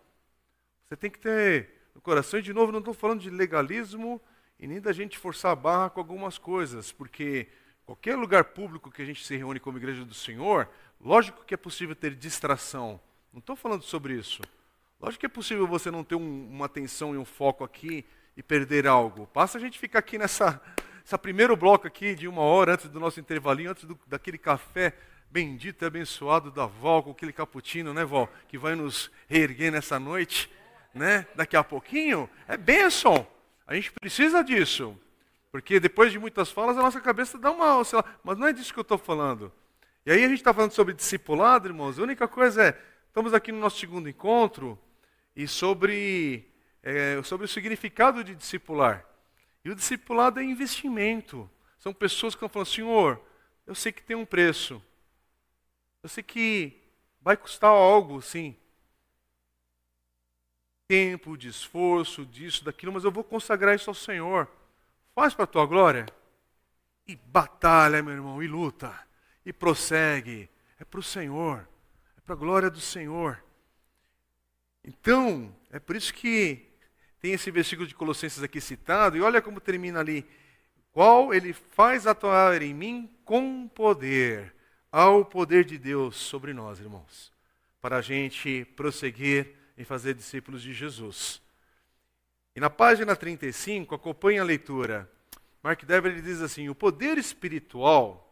[0.83, 4.21] Você tem que ter no coração, e de novo, não estou falando de legalismo
[4.59, 7.47] e nem da gente forçar a barra com algumas coisas, porque
[7.85, 10.69] qualquer lugar público que a gente se reúne como igreja do Senhor,
[11.03, 12.99] Lógico que é possível ter distração.
[13.33, 14.41] Não estou falando sobre isso.
[15.01, 18.05] Lógico que é possível você não ter um, uma atenção e um foco aqui
[18.37, 19.29] e perder algo.
[19.33, 20.61] Basta a gente ficar aqui nessa
[21.05, 24.93] essa primeiro bloco aqui de uma hora antes do nosso intervalinho, antes do, daquele café
[25.29, 29.99] bendito e abençoado da Vó, com aquele cappuccino, né, Vó, que vai nos reerguer nessa
[29.99, 30.49] noite,
[30.93, 31.27] né?
[31.35, 33.27] Daqui a pouquinho, é bênção.
[33.67, 34.97] A gente precisa disso.
[35.51, 37.77] Porque depois de muitas falas, a nossa cabeça dá uma.
[37.77, 39.51] Lá, mas não é disso que eu estou falando.
[40.05, 41.97] E aí a gente está falando sobre discipulado, irmãos.
[41.97, 44.77] A única coisa é, estamos aqui no nosso segundo encontro
[45.33, 46.45] e sobre,
[46.81, 49.05] é, sobre o significado de discipular.
[49.63, 51.49] E o discipulado é investimento.
[51.79, 53.21] São pessoas que estão falando, Senhor,
[53.65, 54.83] eu sei que tem um preço.
[56.01, 56.81] Eu sei que
[57.21, 58.57] vai custar algo, sim.
[60.85, 64.49] Tempo, de esforço, disso, daquilo, mas eu vou consagrar isso ao Senhor.
[65.15, 66.05] Faz para a tua glória.
[67.07, 68.93] E batalha, meu irmão, e luta.
[69.45, 70.49] E prossegue.
[70.79, 71.67] É para o Senhor.
[72.17, 73.43] É para a glória do Senhor.
[74.83, 76.69] Então, é por isso que
[77.19, 80.25] tem esse versículo de Colossenses aqui citado, e olha como termina ali.
[80.91, 84.53] Qual ele faz atuar em mim com poder,
[84.91, 87.31] ao poder de Deus sobre nós, irmãos,
[87.81, 91.41] para a gente prosseguir em fazer discípulos de Jesus.
[92.55, 95.09] E na página 35, acompanhe a leitura.
[95.63, 98.22] Mark Dever diz assim: o poder espiritual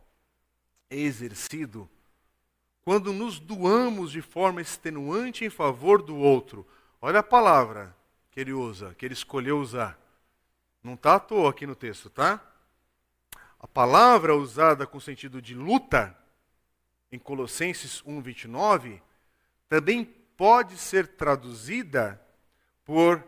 [0.97, 1.89] exercido
[2.83, 6.67] quando nos doamos de forma extenuante em favor do outro.
[7.01, 7.95] Olha a palavra,
[8.31, 9.99] que ele usa, que ele escolheu usar.
[10.83, 12.41] Não está à toa aqui no texto, tá?
[13.59, 16.17] A palavra usada com sentido de luta,
[17.11, 19.01] em Colossenses 1, 29,
[19.69, 22.19] também pode ser traduzida
[22.83, 23.23] por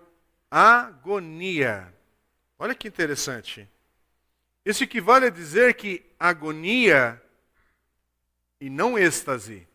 [0.49, 1.93] agonia.
[2.57, 3.69] Olha que interessante.
[4.65, 7.21] Isso equivale a dizer que agonia
[8.63, 9.67] e não êxtase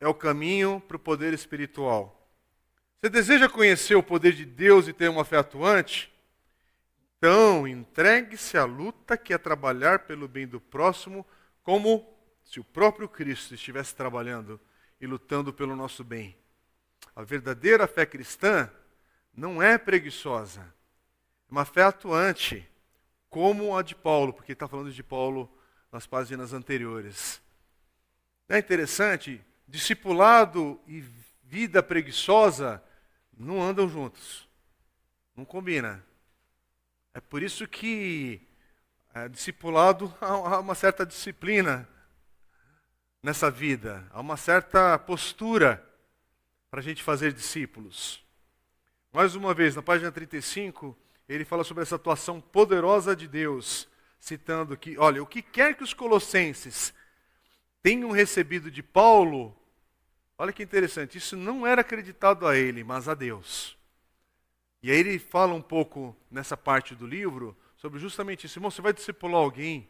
[0.00, 2.34] é o caminho para o poder espiritual.
[2.98, 6.10] Você deseja conhecer o poder de Deus e ter uma fé atuante?
[7.18, 11.26] Então, entregue-se à luta que é trabalhar pelo bem do próximo,
[11.62, 12.08] como
[12.42, 14.58] se o próprio Cristo estivesse trabalhando
[14.98, 16.34] e lutando pelo nosso bem.
[17.14, 18.70] A verdadeira fé cristã
[19.36, 22.66] não é preguiçosa, é uma fé atuante,
[23.28, 25.54] como a de Paulo, porque está falando de Paulo
[25.92, 27.42] nas páginas anteriores.
[28.48, 31.04] É interessante, discipulado e
[31.44, 32.82] vida preguiçosa
[33.36, 34.48] não andam juntos.
[35.36, 36.04] Não combina.
[37.14, 38.40] É por isso que
[39.14, 41.88] é, discipulado há uma certa disciplina
[43.22, 45.82] nessa vida, há uma certa postura
[46.70, 48.24] para a gente fazer discípulos.
[49.12, 50.96] Mais uma vez, na página 35,
[51.28, 53.86] ele fala sobre essa atuação poderosa de Deus,
[54.18, 56.94] citando que, olha, o que quer que os colossenses
[57.82, 59.56] tenham recebido de Paulo,
[60.42, 63.78] Olha que interessante, isso não era acreditado a ele, mas a Deus.
[64.82, 68.58] E aí ele fala um pouco nessa parte do livro sobre justamente isso.
[68.58, 69.88] Irmão, você vai discipular alguém,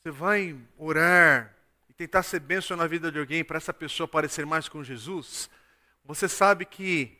[0.00, 1.54] você vai orar
[1.86, 5.50] e tentar ser bênção na vida de alguém para essa pessoa parecer mais com Jesus.
[6.02, 7.18] Você sabe que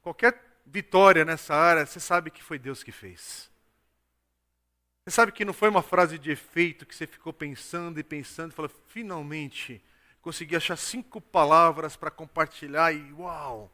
[0.00, 3.50] qualquer vitória nessa área, você sabe que foi Deus que fez.
[5.08, 8.52] Você sabe que não foi uma frase de efeito que você ficou pensando e pensando
[8.52, 9.82] e falou, finalmente
[10.20, 13.72] consegui achar cinco palavras para compartilhar e uau!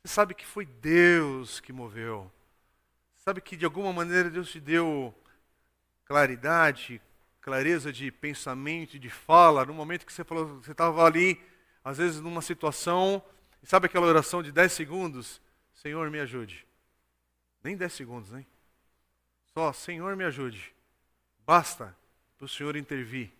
[0.00, 2.32] Você sabe que foi Deus que moveu.
[3.14, 5.14] Você sabe que de alguma maneira Deus te deu
[6.06, 6.98] claridade,
[7.42, 11.38] clareza de pensamento, de fala, no momento que você falou, você estava ali,
[11.84, 13.22] às vezes numa situação,
[13.62, 15.42] e sabe aquela oração de 10 segundos?
[15.74, 16.66] Senhor, me ajude.
[17.62, 18.46] Nem 10 segundos, hein?
[19.58, 20.72] Só, Senhor, me ajude.
[21.44, 21.92] Basta
[22.36, 23.32] para o Senhor intervir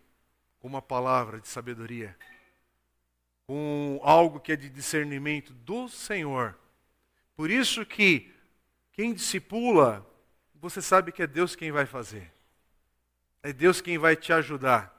[0.58, 2.18] com uma palavra de sabedoria,
[3.46, 6.58] com algo que é de discernimento do Senhor.
[7.36, 8.34] Por isso que
[8.90, 10.04] quem discipula,
[10.56, 12.32] você sabe que é Deus quem vai fazer.
[13.40, 14.92] É Deus quem vai te ajudar.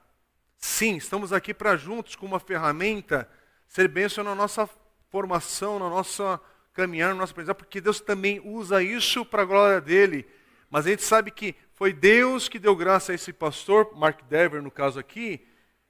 [0.56, 3.30] Sim, estamos aqui para juntos com uma ferramenta
[3.68, 4.66] ser bênção na nossa
[5.10, 6.40] formação, na nossa
[6.72, 10.26] caminhar, no nosso aprendizado, porque Deus também usa isso para a glória dele.
[10.70, 14.62] Mas a gente sabe que foi Deus que deu graça a esse pastor, Mark Dever
[14.62, 15.44] no caso aqui,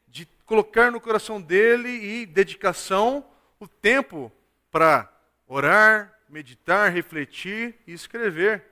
[0.08, 3.24] de colocar no coração dele e dedicação
[3.60, 4.32] o tempo
[4.70, 5.12] para
[5.46, 8.64] orar, meditar, refletir e escrever.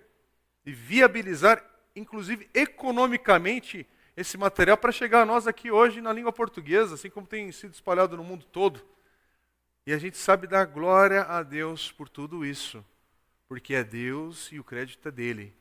[0.64, 1.62] E viabilizar,
[1.94, 7.26] inclusive economicamente, esse material para chegar a nós aqui hoje na língua portuguesa, assim como
[7.26, 8.84] tem sido espalhado no mundo todo.
[9.86, 12.84] E a gente sabe dar glória a Deus por tudo isso,
[13.46, 15.54] porque é Deus e o crédito é dele.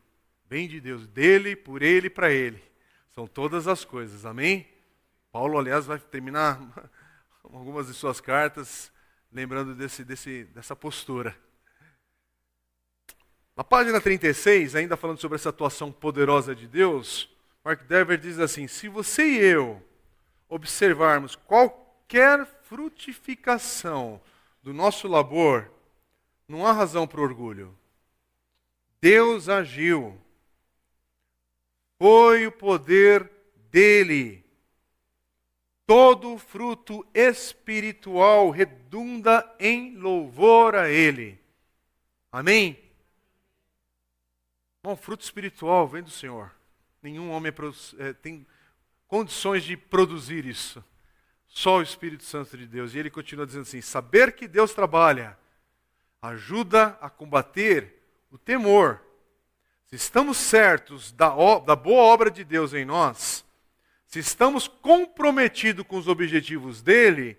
[0.50, 2.64] Vem de Deus, dele, por ele e para ele.
[3.10, 4.68] São todas as coisas, amém?
[5.32, 6.60] Paulo, aliás, vai terminar
[7.44, 8.92] algumas de suas cartas
[9.32, 11.36] lembrando desse, desse, dessa postura.
[13.56, 17.30] Na página 36, ainda falando sobre essa atuação poderosa de Deus,
[17.64, 19.84] Mark Dever diz assim: se você e eu
[20.48, 24.22] observarmos qualquer frutificação
[24.62, 25.70] do nosso labor,
[26.48, 27.78] não há razão para orgulho.
[29.02, 30.18] Deus agiu.
[31.98, 33.30] Foi o poder
[33.72, 34.46] dele.
[35.86, 41.40] Todo fruto espiritual redunda em louvor a ele.
[42.32, 42.78] Amém?
[44.84, 46.52] Bom, fruto espiritual vem do Senhor.
[47.02, 47.54] Nenhum homem
[48.00, 48.46] é, tem
[49.08, 50.84] condições de produzir isso.
[51.48, 52.94] Só o Espírito Santo de Deus.
[52.94, 55.38] E ele continua dizendo assim: saber que Deus trabalha
[56.22, 57.94] ajuda a combater
[58.30, 59.02] o temor.
[59.88, 63.46] Se estamos certos da, da boa obra de Deus em nós,
[64.06, 67.38] se estamos comprometidos com os objetivos dele,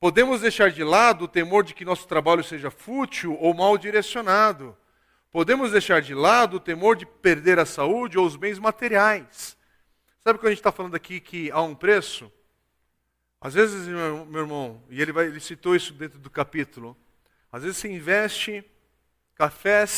[0.00, 4.76] podemos deixar de lado o temor de que nosso trabalho seja fútil ou mal direcionado.
[5.30, 9.56] Podemos deixar de lado o temor de perder a saúde ou os bens materiais.
[10.18, 12.32] Sabe quando a gente está falando aqui que há um preço?
[13.40, 16.96] Às vezes, meu irmão, e ele, vai, ele citou isso dentro do capítulo,
[17.52, 18.64] às vezes você investe
[19.36, 19.90] cafés,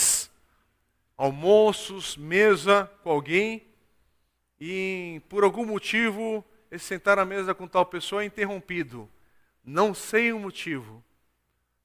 [1.20, 3.62] almoços, mesa com alguém,
[4.58, 9.06] e por algum motivo esse sentar à mesa com tal pessoa é interrompido.
[9.62, 11.04] Não sei o motivo.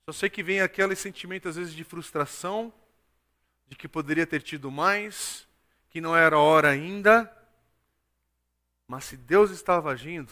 [0.06, 2.74] Só sei que vem aquele sentimento, às vezes, de frustração,
[3.68, 5.46] de que poderia ter tido mais,
[5.90, 7.30] que não era hora ainda.
[8.88, 10.32] Mas se Deus estava agindo,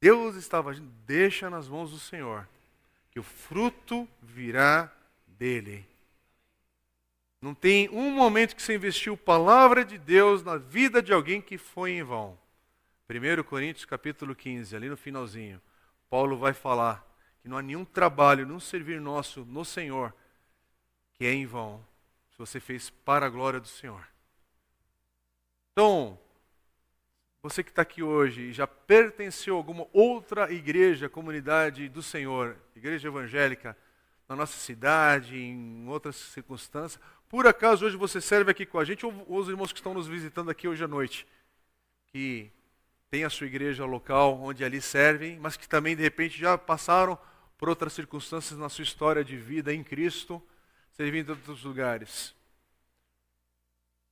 [0.00, 2.48] Deus estava agindo, deixa nas mãos do Senhor,
[3.12, 4.92] que o fruto virá
[5.28, 5.93] dele.
[7.44, 11.58] Não tem um momento que você investiu palavra de Deus na vida de alguém que
[11.58, 12.38] foi em vão.
[13.06, 15.60] 1 Coríntios capítulo 15, ali no finalzinho,
[16.08, 17.06] Paulo vai falar
[17.42, 20.14] que não há nenhum trabalho, nenhum servir nosso no Senhor
[21.12, 21.86] que é em vão,
[22.30, 24.08] se você fez para a glória do Senhor.
[25.72, 26.18] Então,
[27.42, 32.56] você que está aqui hoje e já pertenceu a alguma outra igreja, comunidade do Senhor,
[32.74, 33.76] igreja evangélica,
[34.28, 37.00] na nossa cidade, em outras circunstâncias,
[37.34, 40.06] por acaso hoje você serve aqui com a gente, ou os irmãos que estão nos
[40.06, 41.26] visitando aqui hoje à noite,
[42.06, 42.48] que
[43.10, 47.18] tem a sua igreja local onde ali servem, mas que também de repente já passaram
[47.58, 50.40] por outras circunstâncias na sua história de vida em Cristo,
[50.92, 52.32] servindo em outros lugares.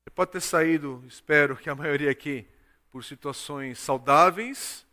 [0.02, 2.44] Você pode ter saído, espero que a maioria aqui,
[2.90, 4.84] por situações saudáveis,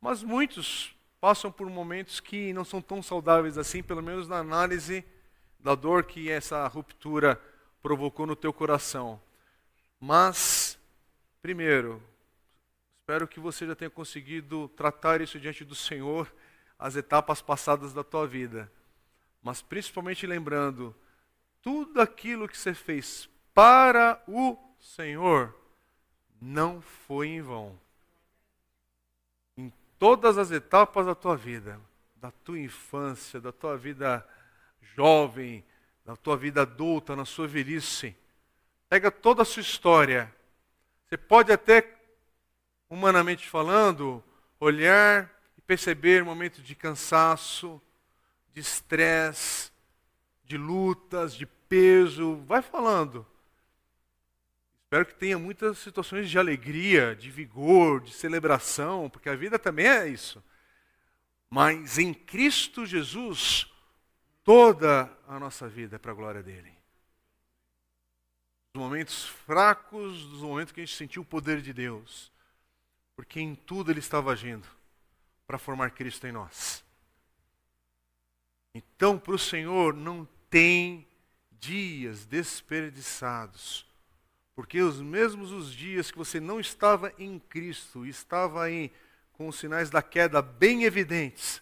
[0.00, 5.04] mas muitos passam por momentos que não são tão saudáveis assim, pelo menos na análise
[5.60, 7.40] da dor que essa ruptura
[7.82, 9.20] provocou no teu coração.
[10.00, 10.78] Mas,
[11.42, 12.02] primeiro,
[13.00, 16.32] espero que você já tenha conseguido tratar isso diante do Senhor,
[16.78, 18.70] as etapas passadas da tua vida.
[19.42, 20.94] Mas principalmente lembrando
[21.62, 25.54] tudo aquilo que você fez para o Senhor
[26.40, 27.78] não foi em vão.
[29.56, 31.80] Em todas as etapas da tua vida,
[32.16, 34.26] da tua infância, da tua vida
[34.94, 35.64] jovem,
[36.08, 38.16] da tua vida adulta, na sua velhice,
[38.88, 40.34] pega toda a sua história.
[41.04, 41.86] Você pode até,
[42.88, 44.24] humanamente falando,
[44.58, 47.78] olhar e perceber momentos de cansaço,
[48.54, 49.70] de estresse,
[50.44, 53.26] de lutas, de peso, vai falando.
[54.84, 59.86] Espero que tenha muitas situações de alegria, de vigor, de celebração, porque a vida também
[59.86, 60.42] é isso.
[61.50, 63.70] Mas em Cristo Jesus,
[64.48, 66.72] toda a nossa vida é para a glória dele.
[68.72, 72.32] Dos momentos fracos, dos momentos que a gente sentiu o poder de Deus,
[73.14, 74.66] porque em tudo ele estava agindo
[75.46, 76.82] para formar Cristo em nós.
[78.74, 81.06] Então, para o Senhor não tem
[81.50, 83.86] dias desperdiçados.
[84.56, 88.90] Porque os mesmos os dias que você não estava em Cristo, estava aí
[89.30, 91.60] com os sinais da queda bem evidentes.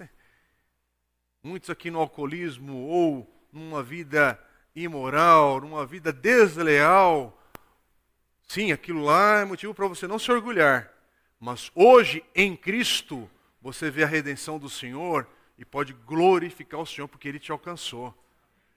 [1.46, 4.36] Muitos aqui no alcoolismo ou numa vida
[4.74, 7.40] imoral, numa vida desleal.
[8.48, 10.92] Sim, aquilo lá é motivo para você não se orgulhar.
[11.38, 13.30] Mas hoje, em Cristo,
[13.62, 15.24] você vê a redenção do Senhor
[15.56, 18.12] e pode glorificar o Senhor porque Ele te alcançou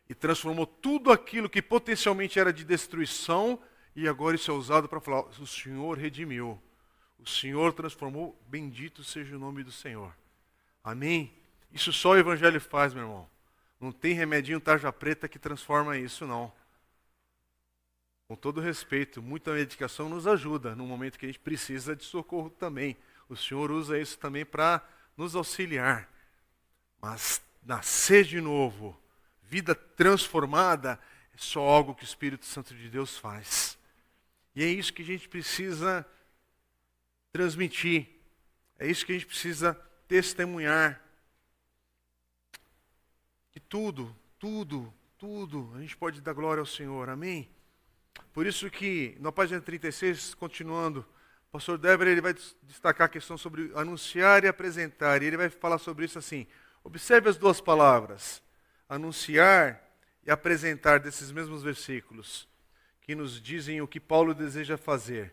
[0.08, 3.60] e transformou tudo aquilo que potencialmente era de destruição
[3.96, 6.62] e agora isso é usado para falar: o Senhor redimiu,
[7.18, 10.16] o Senhor transformou, bendito seja o nome do Senhor.
[10.84, 11.39] Amém?
[11.72, 13.30] Isso só o Evangelho faz, meu irmão.
[13.80, 16.52] Não tem remedinho tarja preta que transforma isso, não.
[18.28, 22.50] Com todo respeito, muita medicação nos ajuda no momento que a gente precisa de socorro
[22.50, 22.98] também.
[23.28, 26.08] O Senhor usa isso também para nos auxiliar.
[27.02, 29.00] Mas nascer de novo,
[29.44, 31.00] vida transformada,
[31.34, 33.78] é só algo que o Espírito Santo de Deus faz.
[34.56, 36.06] E é isso que a gente precisa
[37.32, 38.08] transmitir.
[38.78, 39.74] É isso que a gente precisa
[40.08, 41.02] testemunhar.
[43.70, 47.08] Tudo, tudo, tudo, a gente pode dar glória ao Senhor.
[47.08, 47.48] Amém?
[48.34, 51.06] Por isso que, na página 36, continuando,
[51.48, 55.22] o pastor Dever ele vai destacar a questão sobre anunciar e apresentar.
[55.22, 56.48] E ele vai falar sobre isso assim.
[56.84, 58.42] Observe as duas palavras,
[58.88, 59.80] anunciar
[60.26, 62.48] e apresentar desses mesmos versículos,
[63.02, 65.32] que nos dizem o que Paulo deseja fazer.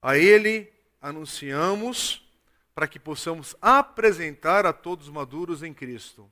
[0.00, 2.24] A ele anunciamos
[2.72, 6.30] para que possamos apresentar a todos maduros em Cristo.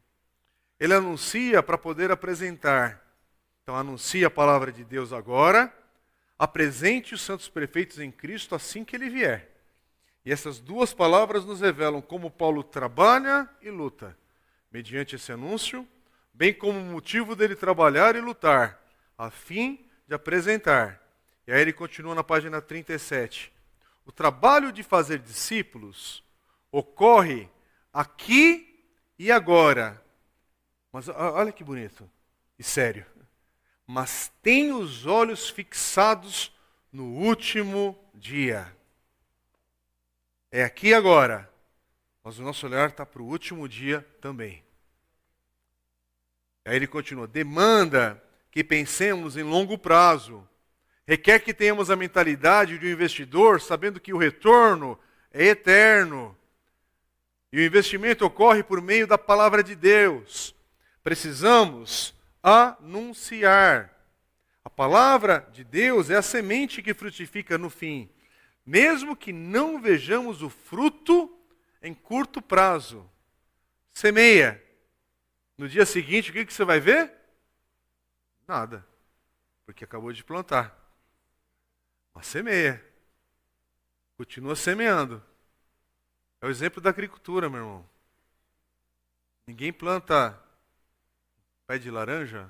[0.79, 3.05] Ele anuncia para poder apresentar.
[3.62, 5.72] Então, anuncia a palavra de Deus agora,
[6.39, 9.51] apresente os santos perfeitos em Cristo assim que ele vier.
[10.24, 14.16] E essas duas palavras nos revelam como Paulo trabalha e luta,
[14.70, 15.87] mediante esse anúncio,
[16.33, 18.81] bem como o motivo dele trabalhar e lutar,
[19.16, 21.03] a fim de apresentar.
[21.47, 23.53] E aí ele continua na página 37.
[24.05, 26.22] O trabalho de fazer discípulos
[26.70, 27.49] ocorre
[27.93, 28.85] aqui
[29.18, 30.03] e agora.
[30.93, 32.09] Mas olha que bonito
[32.59, 33.05] e sério.
[33.86, 36.53] Mas tem os olhos fixados
[36.93, 38.70] no último dia.
[40.51, 41.51] É aqui agora.
[42.22, 44.62] Mas o nosso olhar está para o último dia também.
[46.64, 50.47] Aí ele continua: demanda que pensemos em longo prazo.
[51.07, 54.99] Requer que tenhamos a mentalidade de um investidor, sabendo que o retorno
[55.32, 56.36] é eterno.
[57.51, 60.55] E o investimento ocorre por meio da palavra de Deus.
[61.09, 63.95] Precisamos anunciar.
[64.63, 68.11] A palavra de Deus é a semente que frutifica no fim
[68.69, 71.35] mesmo que não vejamos o fruto
[71.81, 73.11] em curto prazo.
[73.91, 74.63] Semeia.
[75.57, 77.11] No dia seguinte, o que, que você vai ver?
[78.47, 78.87] Nada.
[79.65, 80.79] Porque acabou de plantar.
[82.13, 82.85] Mas semeia.
[84.19, 85.25] Continua semeando.
[86.39, 87.89] É o exemplo da agricultura, meu irmão.
[89.47, 90.39] Ninguém planta
[91.69, 92.49] pé de laranja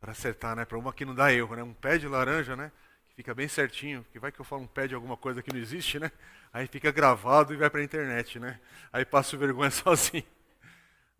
[0.00, 0.64] para acertar, né?
[0.64, 1.62] Para uma que não dá erro, né?
[1.62, 2.72] Um pé de laranja, né?
[3.18, 5.58] fica bem certinho, porque vai que eu falo um pé de alguma coisa que não
[5.58, 6.12] existe, né?
[6.52, 8.60] Aí fica gravado e vai para a internet, né?
[8.92, 10.22] Aí passo vergonha sozinho,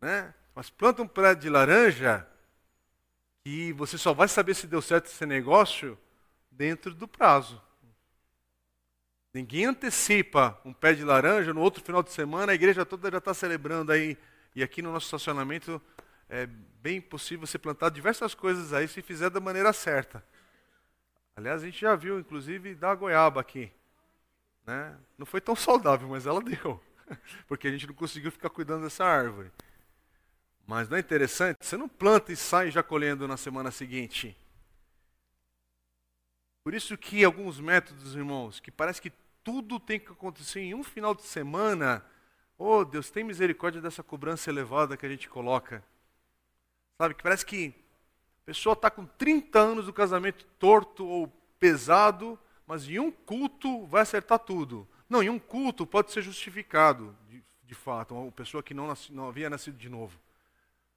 [0.01, 0.33] né?
[0.55, 2.25] Mas planta um pé de laranja
[3.45, 5.99] e você só vai saber se deu certo esse negócio
[6.53, 7.61] dentro do prazo.
[9.35, 13.19] Ninguém antecipa um pé de laranja, no outro final de semana a igreja toda já
[13.19, 14.17] está celebrando aí.
[14.55, 15.83] E aqui no nosso estacionamento
[16.29, 20.23] é bem possível você plantar diversas coisas aí se fizer da maneira certa.
[21.37, 23.71] Aliás, a gente já viu, inclusive, da goiaba aqui.
[24.67, 24.97] Né?
[25.17, 26.83] Não foi tão saudável, mas ela deu.
[27.47, 29.51] Porque a gente não conseguiu ficar cuidando dessa árvore.
[30.67, 31.57] Mas não é interessante?
[31.61, 34.37] Você não planta e sai já colhendo na semana seguinte.
[36.63, 39.11] Por isso que alguns métodos, irmãos, que parece que
[39.43, 42.05] tudo tem que acontecer em um final de semana.
[42.59, 45.83] Oh, Deus, tem misericórdia dessa cobrança elevada que a gente coloca.
[46.99, 47.73] Sabe, que parece que
[48.45, 51.29] pessoa está com 30 anos do casamento torto ou
[51.61, 54.89] pesado, mas em um culto vai acertar tudo.
[55.09, 59.29] Não, em um culto pode ser justificado, de, de fato, uma pessoa que não, não
[59.29, 60.19] havia nascido de novo.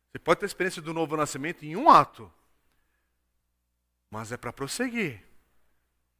[0.09, 2.31] Você pode ter a experiência do novo nascimento em um ato,
[4.09, 5.21] mas é para prosseguir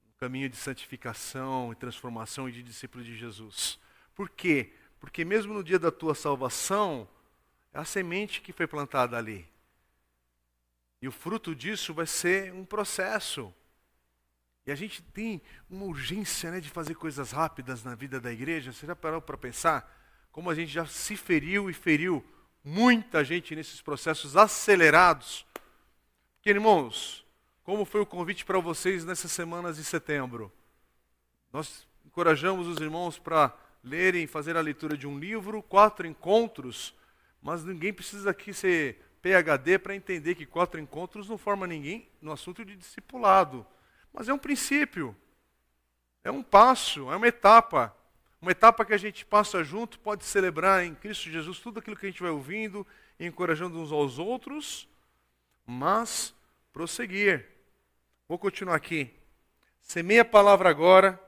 [0.05, 3.79] no caminho de santificação e transformação e de discípulo de Jesus.
[4.13, 4.73] Por quê?
[4.99, 7.07] Porque mesmo no dia da tua salvação,
[7.73, 9.49] é a semente que foi plantada ali.
[11.01, 13.53] E o fruto disso vai ser um processo.
[14.65, 18.71] E a gente tem uma urgência né, de fazer coisas rápidas na vida da igreja.
[18.71, 19.97] Você já parou para pensar
[20.31, 22.23] como a gente já se feriu e feriu
[22.63, 25.45] muita gente nesses processos acelerados?
[26.35, 27.25] Porque, irmãos,
[27.63, 30.51] como foi o convite para vocês nessas semanas de setembro?
[31.51, 36.95] Nós encorajamos os irmãos para lerem, fazer a leitura de um livro, quatro encontros,
[37.41, 42.31] mas ninguém precisa aqui ser PhD para entender que quatro encontros não forma ninguém no
[42.31, 43.65] assunto de discipulado.
[44.11, 45.15] Mas é um princípio,
[46.23, 47.95] é um passo, é uma etapa.
[48.41, 52.07] Uma etapa que a gente passa junto, pode celebrar em Cristo Jesus tudo aquilo que
[52.07, 52.85] a gente vai ouvindo,
[53.19, 54.87] encorajando uns aos outros,
[55.65, 56.33] mas
[56.73, 57.47] prosseguir.
[58.27, 59.11] Vou continuar aqui.
[59.79, 61.21] Semeia a palavra agora,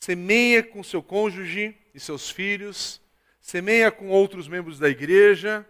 [0.00, 3.00] semeia com seu cônjuge e seus filhos,
[3.40, 5.64] semeia com outros membros da igreja,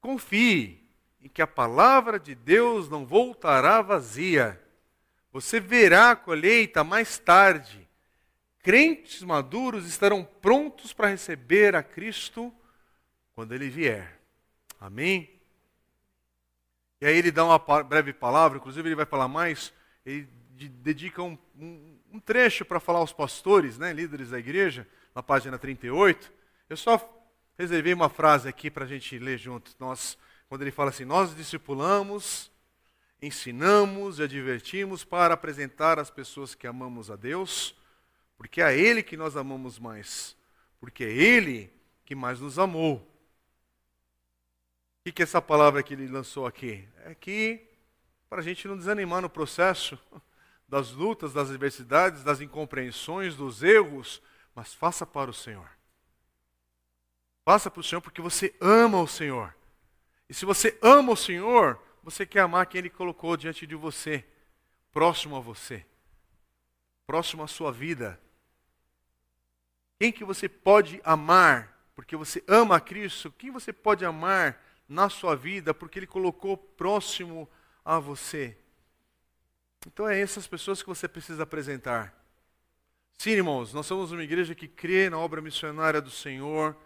[0.00, 0.88] Confie
[1.20, 4.60] em que a palavra de Deus não voltará vazia.
[5.32, 7.88] Você verá a colheita mais tarde.
[8.62, 12.52] Crentes maduros estarão prontos para receber a Cristo
[13.34, 14.20] quando ele vier.
[14.80, 15.38] Amém?
[17.00, 19.72] E aí ele dá uma breve palavra, inclusive ele vai falar mais,
[20.04, 25.22] ele dedica um, um, um trecho para falar aos pastores, né, líderes da igreja, na
[25.22, 26.32] página 38.
[26.68, 26.98] Eu só
[27.58, 29.76] reservei uma frase aqui para a gente ler juntos.
[29.78, 30.16] Nós,
[30.48, 32.50] quando ele fala assim, nós discipulamos,
[33.20, 37.74] ensinamos e advertimos para apresentar as pessoas que amamos a Deus,
[38.36, 40.36] porque é a Ele que nós amamos mais,
[40.78, 41.72] porque é Ele
[42.04, 42.98] que mais nos amou.
[45.00, 46.86] O que, que é essa palavra que ele lançou aqui?
[47.04, 47.66] É que
[48.28, 49.98] para a gente não desanimar no processo
[50.68, 54.22] das lutas, das adversidades, das incompreensões, dos erros,
[54.54, 55.77] mas faça para o Senhor.
[57.48, 59.56] Faça para o Senhor porque você ama o Senhor.
[60.28, 64.22] E se você ama o Senhor, você quer amar quem Ele colocou diante de você,
[64.92, 65.82] próximo a você,
[67.06, 68.20] próximo à sua vida.
[69.98, 73.32] Quem que você pode amar porque você ama a Cristo?
[73.32, 77.48] Quem você pode amar na sua vida porque Ele colocou próximo
[77.82, 78.58] a você?
[79.86, 82.14] Então é essas pessoas que você precisa apresentar.
[83.16, 86.76] Sim, irmãos, nós somos uma igreja que crê na obra missionária do Senhor,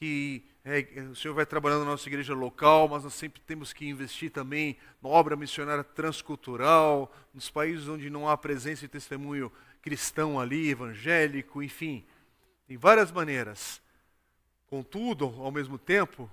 [0.00, 3.86] que é, o Senhor vai trabalhando na nossa igreja local, mas nós sempre temos que
[3.86, 10.40] investir também na obra missionária transcultural, nos países onde não há presença e testemunho cristão
[10.40, 12.06] ali, evangélico, enfim.
[12.66, 13.80] Tem várias maneiras.
[14.66, 16.30] Contudo, ao mesmo tempo,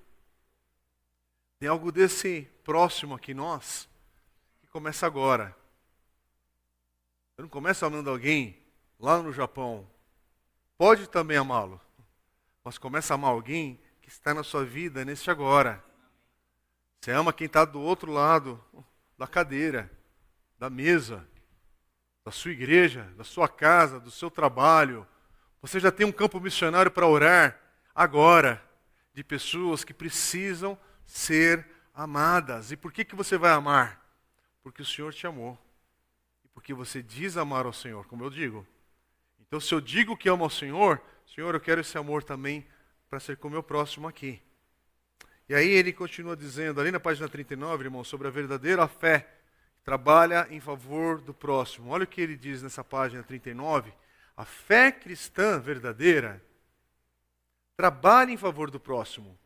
[1.59, 3.89] tem algo desse próximo aqui nós,
[4.61, 5.53] que começa agora.
[7.38, 8.57] Eu não começo amando alguém
[8.97, 9.86] lá no Japão.
[10.78, 11.82] Pode também amá-lo.
[12.68, 15.82] Mas começa a amar alguém que está na sua vida neste agora.
[16.99, 18.61] Você ama quem está do outro lado
[19.18, 19.89] da cadeira,
[20.59, 21.26] da mesa,
[22.26, 25.07] da sua igreja, da sua casa, do seu trabalho.
[25.61, 27.57] Você já tem um campo missionário para orar
[27.95, 28.61] agora,
[29.13, 32.70] de pessoas que precisam ser amadas.
[32.70, 34.05] E por que, que você vai amar?
[34.61, 35.57] Porque o Senhor te amou.
[36.43, 38.68] E porque você diz amar ao Senhor, como eu digo.
[39.48, 41.02] Então, se eu digo que amo ao Senhor,
[41.34, 42.68] Senhor, eu quero esse amor também
[43.10, 44.41] para ser com o meu próximo aqui.
[45.48, 49.22] E aí ele continua dizendo, ali na página 39, irmão, sobre a verdadeira fé
[49.78, 51.91] que trabalha em favor do próximo.
[51.91, 53.93] Olha o que ele diz nessa página 39.
[54.36, 56.43] A fé cristã verdadeira
[57.78, 59.38] trabalha em favor do próximo.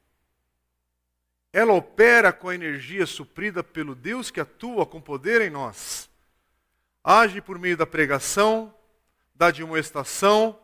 [1.54, 6.10] Ela opera com a energia suprida pelo Deus que atua com poder em nós.
[7.04, 8.74] Age por meio da pregação,
[9.42, 10.56] da admoestação,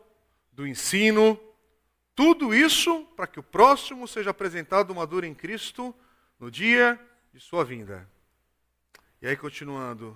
[0.52, 1.40] do ensino,
[2.14, 5.96] tudo isso para que o próximo seja apresentado maduro em Cristo
[6.40, 7.00] no dia
[7.34, 8.08] de sua vinda.
[9.20, 10.16] E aí, continuando.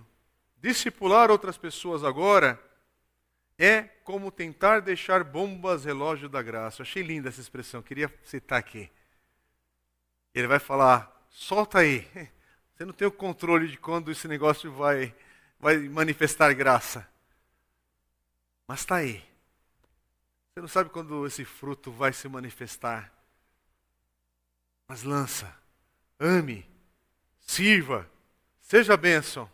[0.58, 2.62] Discipular outras pessoas agora
[3.58, 6.84] é como tentar deixar bombas relógio da graça.
[6.84, 8.92] Eu achei linda essa expressão, queria citar aqui.
[10.36, 12.08] Ele vai falar: solta aí.
[12.78, 15.16] Você não tem o controle de quando esse negócio vai,
[15.60, 17.11] vai manifestar graça.
[18.72, 19.22] Mas está aí.
[20.54, 23.14] Você não sabe quando esse fruto vai se manifestar.
[24.88, 25.54] Mas lança,
[26.18, 26.66] ame,
[27.42, 28.10] sirva,
[28.62, 29.52] seja bênção.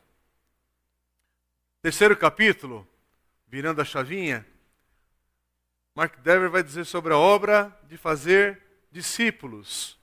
[1.81, 2.87] Terceiro capítulo,
[3.47, 4.45] virando a chavinha,
[5.95, 8.61] Mark Dever vai dizer sobre a obra de fazer
[8.91, 9.99] discípulos.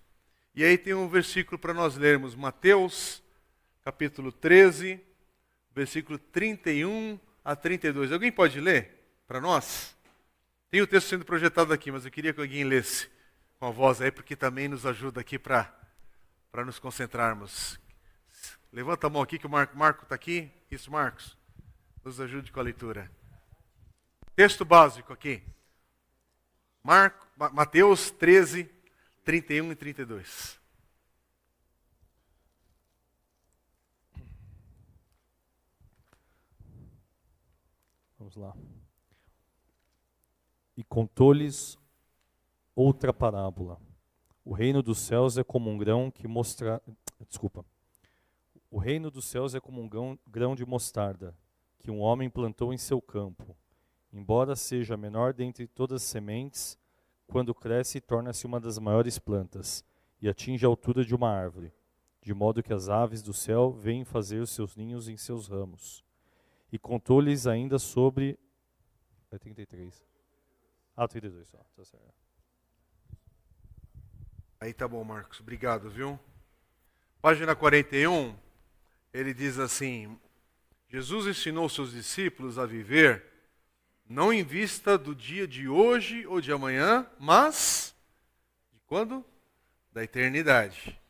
[0.57, 3.23] E aí tem um versículo para nós lermos, Mateus,
[3.85, 5.01] capítulo 13,
[5.73, 8.11] versículo 31 a 32.
[8.11, 9.04] Alguém pode ler
[9.35, 9.97] para nós?
[10.71, 13.11] Tem o texto sendo projetado aqui, mas eu queria que alguém lesse
[13.59, 15.75] com a voz aí, porque também nos ajuda aqui para
[16.65, 17.77] nos concentrarmos.
[18.73, 20.53] Levanta a mão aqui que o Marco está aqui.
[20.71, 21.37] Isso, Marcos.
[22.05, 23.11] Nos ajude com a leitura.
[24.37, 25.43] Texto básico aqui.
[26.81, 28.71] Marco, Mateus 13,
[29.25, 30.61] 31 e 32.
[38.17, 38.55] Vamos lá
[40.77, 41.79] e contou-lhes
[42.75, 43.81] outra parábola.
[44.45, 46.83] O reino dos céus é como um grão que mostra,
[47.29, 47.65] desculpa.
[48.71, 51.35] O reino dos céus é como um grão, de mostarda
[51.79, 53.57] que um homem plantou em seu campo.
[54.13, 56.79] Embora seja a menor dentre todas as sementes,
[57.27, 59.85] quando cresce torna-se uma das maiores plantas
[60.21, 61.73] e atinge a altura de uma árvore,
[62.21, 66.05] de modo que as aves do céu vêm fazer os seus ninhos em seus ramos.
[66.73, 68.39] E contou-lhes ainda sobre
[69.31, 70.14] é 33
[70.97, 72.15] ah, 32 só, tá certo.
[74.61, 75.41] Aí tá bom, Marcos.
[75.41, 76.19] Obrigado, viu?
[77.21, 78.37] Página 41,
[79.13, 80.19] ele diz assim:
[80.89, 83.25] Jesus ensinou seus discípulos a viver
[84.09, 87.95] não em vista do dia de hoje ou de amanhã, mas
[88.73, 89.25] de quando?
[89.95, 91.01] da eternidade.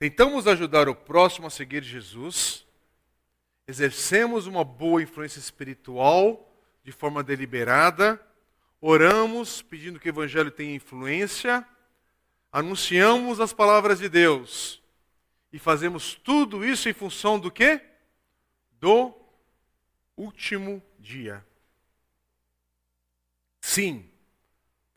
[0.00, 2.66] Tentamos ajudar o próximo a seguir Jesus,
[3.68, 6.52] exercemos uma boa influência espiritual
[6.82, 8.20] de forma deliberada,
[8.84, 11.64] oramos pedindo que o Evangelho tenha influência,
[12.50, 14.82] anunciamos as palavras de Deus
[15.52, 17.80] e fazemos tudo isso em função do quê?
[18.80, 19.14] Do
[20.16, 21.46] último dia.
[23.60, 24.04] Sim,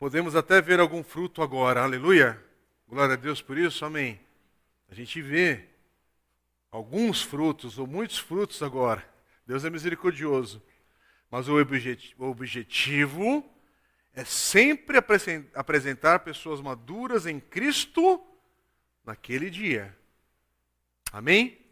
[0.00, 2.44] podemos até ver algum fruto agora, aleluia.
[2.88, 4.18] Glória a Deus por isso, amém.
[4.88, 5.64] A gente vê
[6.72, 9.08] alguns frutos, ou muitos frutos agora.
[9.46, 10.60] Deus é misericordioso.
[11.30, 11.56] Mas o
[12.18, 13.55] objetivo
[14.16, 14.96] é sempre
[15.54, 18.26] apresentar pessoas maduras em Cristo
[19.04, 19.94] naquele dia.
[21.12, 21.62] Amém?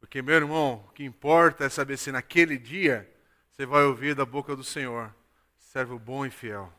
[0.00, 3.06] Porque, meu irmão, o que importa é saber se naquele dia
[3.50, 5.14] você vai ouvir da boca do Senhor:
[5.58, 6.72] servo bom e fiel.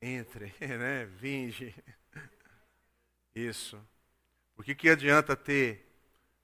[0.00, 1.06] Entre, né?
[1.06, 1.74] Vinge.
[3.34, 3.84] Isso.
[4.54, 5.84] Por que, que adianta ter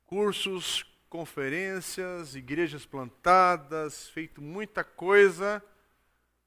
[0.04, 5.62] cursos, conferências, igrejas plantadas, feito muita coisa,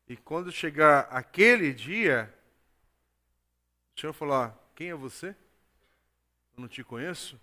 [0.08, 2.34] e quando chegar aquele dia,
[3.96, 5.36] o Senhor falar: Quem é você?
[6.56, 7.40] Eu não te conheço.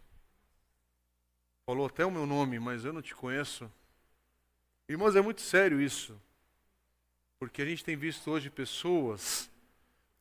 [1.67, 3.71] Falou até o meu nome, mas eu não te conheço.
[4.89, 6.21] Irmãos, é muito sério isso.
[7.39, 9.51] Porque a gente tem visto hoje pessoas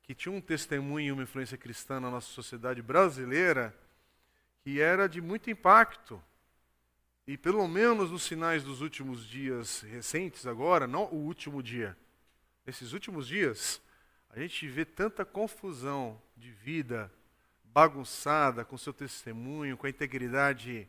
[0.04, 3.74] que tinham um testemunho e uma influência cristã na nossa sociedade brasileira
[4.64, 6.22] que era de muito impacto.
[7.28, 11.98] E pelo menos nos sinais dos últimos dias recentes agora, não o último dia,
[12.66, 13.82] nesses últimos dias,
[14.30, 17.12] a gente vê tanta confusão de vida
[17.64, 20.88] bagunçada com seu testemunho, com a integridade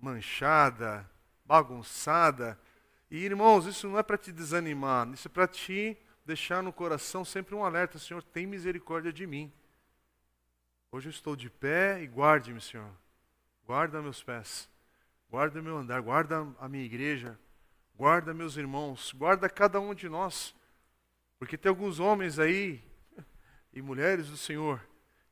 [0.00, 1.08] manchada,
[1.44, 2.58] bagunçada.
[3.10, 7.24] E irmãos, isso não é para te desanimar, isso é para te deixar no coração
[7.24, 9.52] sempre um alerta: Senhor, tem misericórdia de mim.
[10.90, 12.90] Hoje eu estou de pé e guarde-me, Senhor.
[13.64, 14.68] Guarda meus pés,
[15.28, 17.38] guarda meu andar, guarda a minha igreja,
[17.98, 20.54] guarda meus irmãos, guarda cada um de nós.
[21.36, 22.80] Porque tem alguns homens aí
[23.72, 24.78] e mulheres do Senhor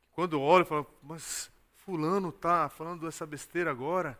[0.00, 4.18] que quando olham falam, mas fulano tá falando essa besteira agora,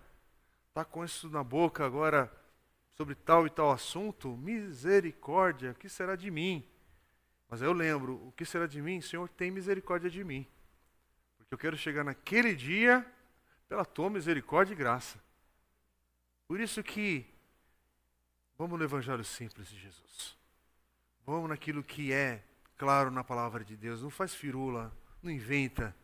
[0.72, 2.32] tá com isso na boca agora
[2.94, 6.64] sobre tal e tal assunto, misericórdia, o que será de mim?
[7.48, 9.00] Mas eu lembro, o que será de mim?
[9.00, 10.46] Senhor, tem misericórdia de mim.
[11.36, 13.04] Porque eu quero chegar naquele dia
[13.68, 15.18] pela tua misericórdia e graça.
[16.46, 17.35] Por isso que
[18.58, 20.36] vamos no evangelho simples de Jesus.
[21.24, 22.42] Vamos naquilo que é
[22.76, 24.02] claro na palavra de Deus.
[24.02, 25.94] Não faz firula, não inventa.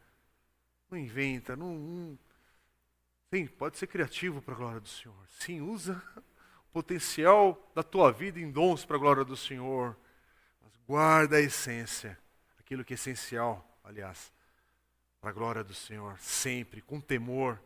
[0.90, 2.18] Não inventa, não, não...
[3.32, 5.16] Sim, pode ser criativo para a glória do Senhor.
[5.38, 6.03] Sim, usa
[6.72, 9.96] potencial da tua vida em dons para a glória do Senhor.
[10.61, 12.18] Mas guarda a essência,
[12.59, 14.32] aquilo que é essencial, aliás,
[15.20, 17.61] para a glória do Senhor, sempre, com temor.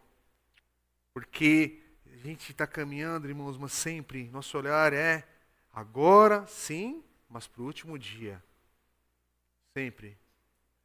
[1.14, 1.82] Porque
[2.12, 5.26] a gente está caminhando, irmãos, mas sempre nosso olhar é
[5.72, 8.42] agora sim, mas para o último dia.
[9.74, 10.16] Sempre.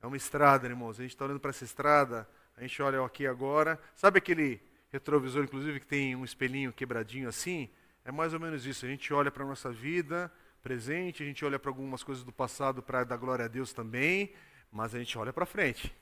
[0.01, 0.99] É uma estrada, irmãos.
[0.99, 3.79] A gente está olhando para essa estrada, a gente olha aqui agora.
[3.95, 4.61] Sabe aquele
[4.91, 7.69] retrovisor, inclusive, que tem um espelhinho quebradinho assim?
[8.03, 8.85] É mais ou menos isso.
[8.85, 12.31] A gente olha para a nossa vida presente, a gente olha para algumas coisas do
[12.31, 14.33] passado para dar glória a Deus também,
[14.71, 15.93] mas a gente olha para frente.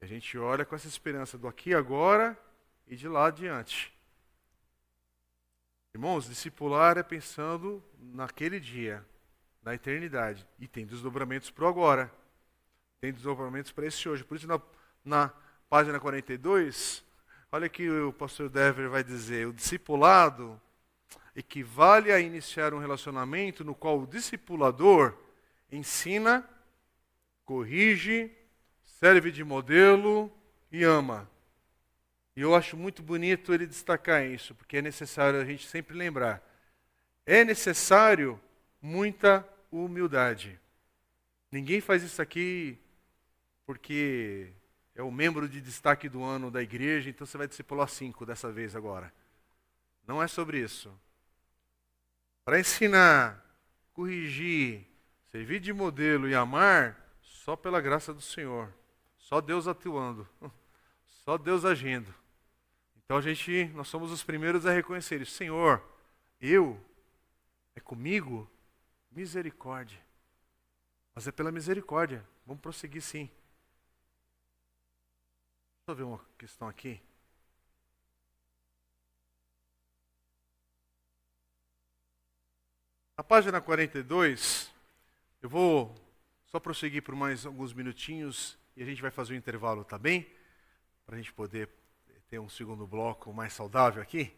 [0.00, 2.38] A gente olha com essa esperança do aqui agora
[2.86, 3.93] e de lá adiante.
[5.94, 9.06] Irmãos, discipular é pensando naquele dia,
[9.62, 10.44] na eternidade.
[10.58, 12.12] E tem desdobramentos para agora.
[13.00, 14.24] Tem desdobramentos para esse hoje.
[14.24, 14.60] Por isso, na,
[15.04, 15.32] na
[15.70, 17.04] página 42,
[17.52, 20.60] olha que o pastor Dever vai dizer: o discipulado
[21.36, 25.16] equivale a iniciar um relacionamento no qual o discipulador
[25.70, 26.44] ensina,
[27.44, 28.32] corrige,
[28.84, 30.28] serve de modelo
[30.72, 31.30] e ama.
[32.36, 36.42] E eu acho muito bonito ele destacar isso, porque é necessário a gente sempre lembrar.
[37.24, 38.40] É necessário
[38.80, 40.58] muita humildade.
[41.50, 42.78] Ninguém faz isso aqui
[43.64, 44.52] porque
[44.94, 48.52] é o membro de destaque do ano da igreja, então você vai discipular cinco dessa
[48.52, 49.12] vez agora.
[50.06, 50.92] Não é sobre isso
[52.44, 53.42] para ensinar,
[53.94, 54.86] corrigir,
[55.30, 58.72] servir de modelo e amar, só pela graça do Senhor.
[59.16, 60.28] Só Deus atuando.
[61.24, 62.14] Só Deus agindo.
[63.04, 65.32] Então a gente, nós somos os primeiros a reconhecer isso.
[65.32, 65.82] Senhor,
[66.40, 66.82] eu,
[67.74, 68.50] é comigo?
[69.10, 70.00] Misericórdia.
[71.14, 72.26] Mas é pela misericórdia.
[72.46, 73.30] Vamos prosseguir sim.
[75.86, 77.00] Deixa eu ver uma questão aqui.
[83.16, 84.72] Na página 42,
[85.40, 85.94] eu vou
[86.46, 90.26] só prosseguir por mais alguns minutinhos e a gente vai fazer um intervalo, tá bem?
[91.06, 91.68] Para a gente poder
[92.34, 94.34] ter um segundo bloco mais saudável aqui.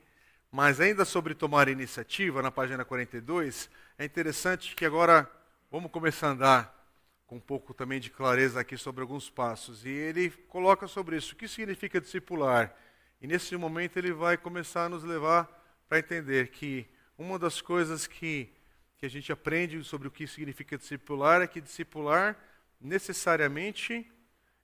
[0.53, 5.27] Mas ainda sobre tomar iniciativa, na página 42, é interessante que agora
[5.71, 6.91] vamos começar a andar
[7.27, 9.87] com um pouco também de clareza aqui sobre alguns passos.
[9.87, 12.77] E ele coloca sobre isso, o que significa discipular.
[13.19, 15.49] E nesse momento ele vai começar a nos levar
[15.89, 16.87] para entender que
[17.17, 18.53] uma das coisas que,
[18.99, 22.37] que a gente aprende sobre o que significa discipular é que discipular
[22.79, 24.07] necessariamente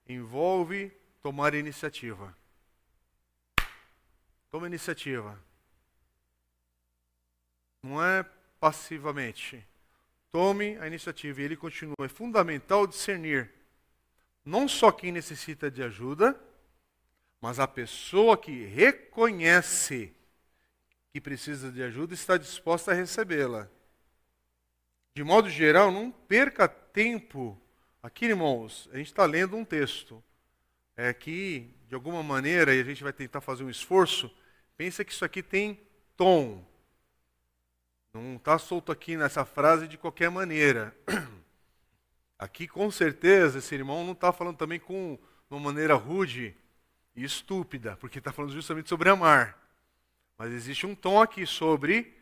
[0.07, 2.42] envolve tomar iniciativa.
[4.53, 5.37] Toma iniciativa.
[7.83, 8.23] Não é
[8.61, 9.67] passivamente.
[10.31, 11.41] Tome a iniciativa.
[11.41, 11.97] E ele continua.
[12.01, 13.51] É fundamental discernir
[14.45, 16.39] não só quem necessita de ajuda,
[17.41, 20.15] mas a pessoa que reconhece
[21.15, 23.71] que precisa de ajuda está disposta a recebê-la.
[25.15, 27.59] De modo geral, não perca tempo.
[28.03, 30.23] Aqui, irmãos, a gente está lendo um texto.
[30.95, 34.31] É que, de alguma maneira, e a gente vai tentar fazer um esforço,
[34.77, 35.81] pensa que isso aqui tem
[36.17, 36.65] tom.
[38.13, 40.95] Não está solto aqui nessa frase de qualquer maneira.
[42.39, 45.17] Aqui, com certeza, esse irmão não está falando também com
[45.49, 46.57] uma maneira rude
[47.15, 49.57] e estúpida, porque está falando justamente sobre amar.
[50.37, 52.13] Mas existe um tom aqui sobre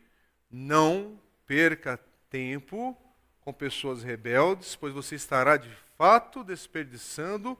[0.50, 1.98] não perca
[2.28, 2.96] tempo
[3.40, 7.58] com pessoas rebeldes, pois você estará de fato desperdiçando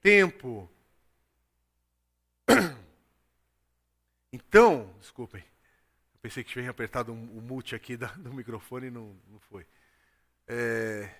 [0.00, 0.70] tempo.
[4.36, 5.42] Então, desculpem,
[6.20, 9.66] pensei que tinha apertado o mute aqui do microfone e não, não foi.
[10.46, 11.10] É,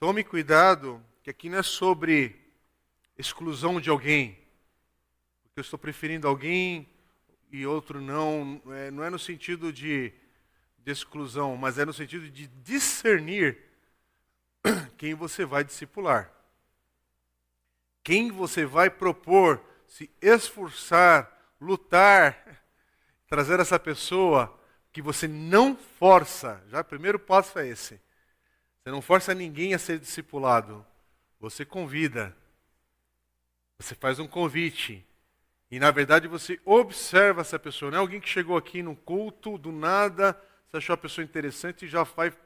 [0.00, 2.34] tome cuidado, que aqui não é sobre
[3.16, 4.36] exclusão de alguém,
[5.44, 6.88] porque eu estou preferindo alguém
[7.52, 10.12] e outro não, é, não é no sentido de,
[10.78, 13.58] de exclusão, mas é no sentido de discernir
[14.98, 16.32] quem você vai discipular.
[18.02, 22.62] Quem você vai propor, se esforçar, lutar,
[23.26, 24.58] trazer essa pessoa
[24.92, 26.62] que você não força.
[26.68, 28.00] Já o primeiro passo é esse.
[28.78, 30.84] Você não força ninguém a ser discipulado.
[31.40, 32.34] Você convida.
[33.78, 35.06] Você faz um convite.
[35.70, 37.90] E na verdade você observa essa pessoa.
[37.90, 41.86] Não é alguém que chegou aqui no culto, do nada, você achou a pessoa interessante
[41.86, 42.36] e já faz.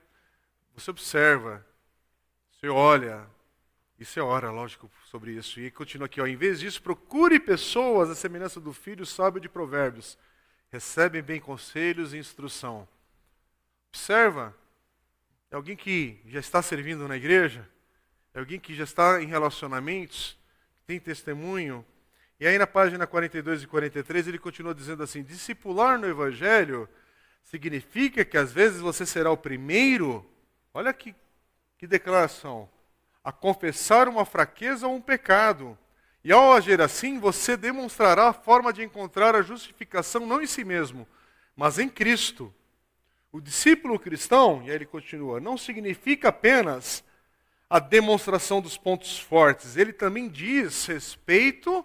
[0.74, 1.64] Você observa.
[2.52, 3.26] Você olha.
[4.02, 5.60] E você ora, lógico, sobre isso.
[5.60, 6.26] E continua aqui, ó.
[6.26, 10.18] Em vez disso, procure pessoas à semelhança do filho sábio de provérbios.
[10.70, 12.88] Recebem bem conselhos e instrução.
[13.88, 14.54] Observa.
[15.50, 17.68] É alguém que já está servindo na igreja.
[18.34, 20.36] É alguém que já está em relacionamentos.
[20.86, 21.86] Tem testemunho
[22.42, 26.88] e aí na página 42 e 43 ele continua dizendo assim: discipular no evangelho
[27.44, 30.28] significa que às vezes você será o primeiro,
[30.74, 31.14] olha que,
[31.78, 32.68] que declaração,
[33.24, 35.78] a confessar uma fraqueza ou um pecado.
[36.24, 40.64] E ao agir assim, você demonstrará a forma de encontrar a justificação não em si
[40.64, 41.06] mesmo,
[41.56, 42.52] mas em Cristo.
[43.30, 47.02] O discípulo cristão, e aí ele continua, não significa apenas
[47.68, 51.84] a demonstração dos pontos fortes, ele também diz respeito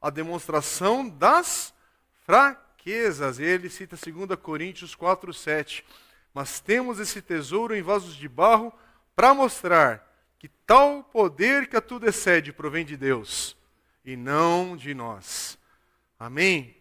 [0.00, 1.74] a demonstração das
[2.24, 3.38] fraquezas.
[3.38, 5.84] Ele cita 2 Coríntios 4, 7.
[6.32, 8.72] Mas temos esse tesouro em vasos de barro
[9.16, 10.13] para mostrar
[10.44, 13.56] que tal poder que a tudo excede provém de Deus
[14.04, 15.58] e não de nós.
[16.18, 16.76] Amém?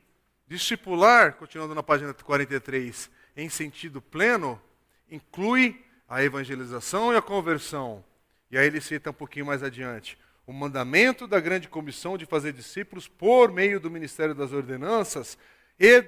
[0.45, 4.61] Discipular, continuando na página 43, em sentido pleno,
[5.09, 8.03] inclui a evangelização e a conversão.
[8.51, 12.51] E aí ele cita um pouquinho mais adiante o mandamento da grande comissão de fazer
[12.51, 15.37] discípulos por meio do ministério das ordenanças
[15.79, 16.01] e,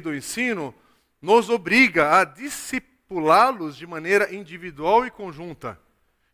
[0.00, 0.74] do ensino
[1.22, 5.78] nos obriga a discipulá-los de maneira individual e conjunta.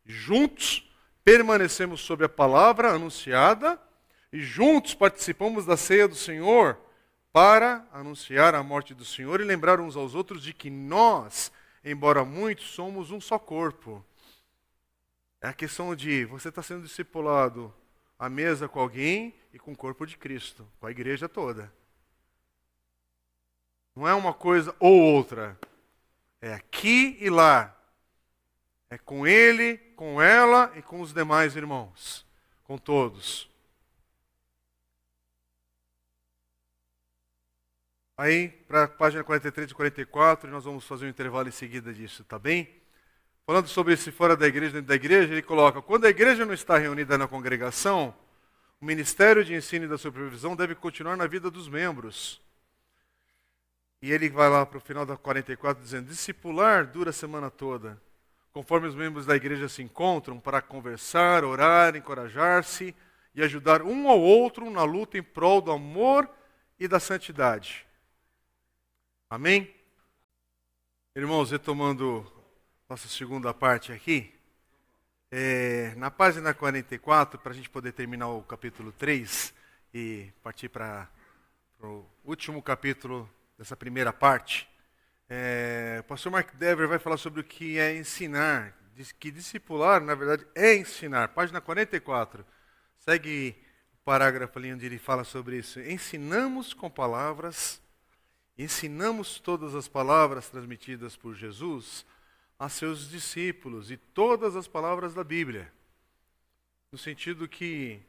[0.06, 0.88] Juntos
[1.24, 3.78] permanecemos sob a palavra anunciada
[4.32, 6.78] e juntos participamos da ceia do Senhor
[7.32, 11.52] para anunciar a morte do Senhor e lembrar uns aos outros de que nós,
[11.84, 14.04] embora muitos, somos um só corpo
[15.46, 17.72] é a questão de você estar tá sendo discipulado
[18.18, 21.72] à mesa com alguém e com o corpo de Cristo, com a igreja toda.
[23.94, 25.56] Não é uma coisa ou outra.
[26.40, 27.75] É aqui e lá.
[28.88, 32.24] É com ele, com ela e com os demais irmãos.
[32.64, 33.50] Com todos.
[38.16, 42.24] Aí, para a página 43 e 44, nós vamos fazer um intervalo em seguida disso,
[42.24, 42.76] tá bem?
[43.46, 46.52] falando sobre esse fora da igreja, dentro da igreja, ele coloca: quando a igreja não
[46.52, 48.14] está reunida na congregação,
[48.80, 52.42] o ministério de ensino e da supervisão deve continuar na vida dos membros.
[54.02, 58.00] E ele vai lá para o final da 44 dizendo: discipular dura a semana toda.
[58.56, 62.96] Conforme os membros da igreja se encontram para conversar, orar, encorajar-se
[63.34, 66.26] e ajudar um ao outro na luta em prol do amor
[66.80, 67.86] e da santidade.
[69.28, 69.70] Amém?
[71.14, 72.26] Irmãos, retomando
[72.88, 74.34] nossa segunda parte aqui,
[75.30, 79.52] é, na página 44, para a gente poder terminar o capítulo 3
[79.92, 81.06] e partir para
[81.82, 83.28] o último capítulo
[83.58, 84.66] dessa primeira parte,
[85.28, 90.00] é, o pastor Mark Dever vai falar sobre o que é ensinar, diz que discipular,
[90.00, 91.28] na verdade, é ensinar.
[91.28, 92.46] Página 44.
[93.00, 93.56] Segue
[93.94, 95.80] o parágrafo ali onde ele fala sobre isso.
[95.80, 97.82] Ensinamos com palavras,
[98.56, 102.06] ensinamos todas as palavras transmitidas por Jesus
[102.58, 105.70] a seus discípulos e todas as palavras da Bíblia.
[106.90, 108.00] No sentido que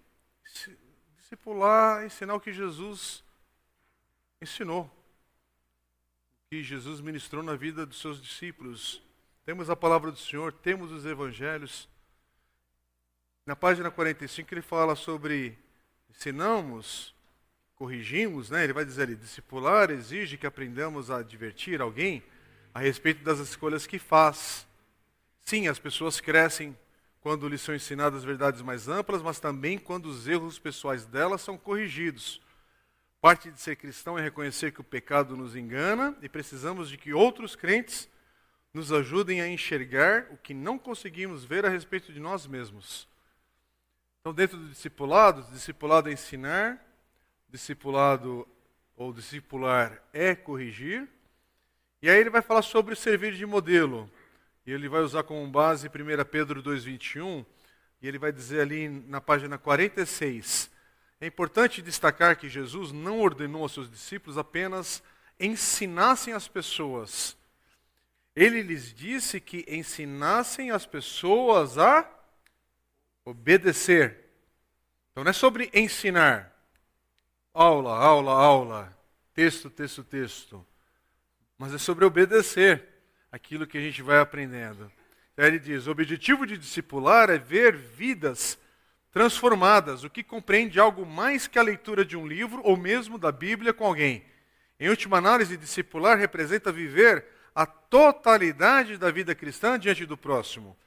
[1.17, 3.23] discipular, ensinar o que Jesus
[4.39, 4.96] ensinou
[6.49, 9.01] que Jesus ministrou na vida dos seus discípulos.
[9.45, 11.89] Temos a palavra do Senhor, temos os evangelhos.
[13.45, 15.57] Na página 45 ele fala sobre
[16.09, 17.13] ensinamos,
[17.75, 18.63] corrigimos, né?
[18.63, 22.23] Ele vai dizer ali, discipular exige que aprendamos a advertir alguém
[22.73, 24.65] a respeito das escolhas que faz.
[25.41, 26.77] Sim, as pessoas crescem
[27.19, 31.57] quando lhes são ensinadas verdades mais amplas, mas também quando os erros pessoais delas são
[31.57, 32.39] corrigidos.
[33.19, 37.13] Parte de ser cristão é reconhecer que o pecado nos engana e precisamos de que
[37.13, 38.07] outros crentes
[38.71, 43.07] nos ajudem a enxergar o que não conseguimos ver a respeito de nós mesmos.
[44.19, 46.79] Então, dentro do discipulado, discipulado é ensinar,
[47.49, 48.47] discipulado
[48.95, 51.07] ou discipular é corrigir.
[52.03, 54.09] E aí ele vai falar sobre servir de modelo.
[54.63, 55.91] E ele vai usar como base 1
[56.29, 57.43] Pedro 2,21.
[57.99, 60.76] E ele vai dizer ali na página 46
[61.19, 65.01] é importante destacar que Jesus não ordenou aos seus discípulos apenas
[65.39, 67.35] ensinassem as pessoas.
[68.35, 72.07] Ele lhes disse que ensinassem as pessoas a
[73.25, 74.25] obedecer.
[75.11, 76.55] Então não é sobre ensinar.
[77.51, 78.97] Aula, aula, aula.
[79.33, 80.65] Texto, texto, texto.
[81.57, 82.87] Mas é sobre obedecer
[83.31, 84.91] aquilo que a gente vai aprendendo.
[85.35, 88.59] Ele diz: o objetivo de discipular é ver vidas
[89.17, 93.31] transformadas, o que compreende algo mais que a leitura de um livro ou mesmo da
[93.31, 94.23] Bíblia com alguém.
[94.79, 100.77] Em última análise, discipular representa viver a totalidade da vida cristã diante do próximo.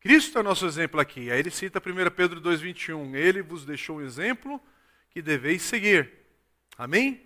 [0.00, 1.30] Cristo é o nosso exemplo aqui.
[1.30, 3.14] Aí ele cita 1 Pedro 2,21.
[3.14, 4.58] Ele vos deixou um exemplo
[5.10, 6.10] que deveis seguir.
[6.78, 7.20] Amém?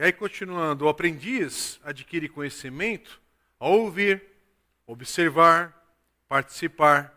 [0.00, 3.20] E aí, continuando, o aprendiz adquire conhecimento
[3.60, 4.20] ao ouvir,
[4.84, 5.72] observar,
[6.28, 7.15] participar,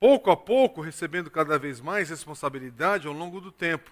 [0.00, 3.90] pouco a pouco recebendo cada vez mais responsabilidade ao longo do tempo.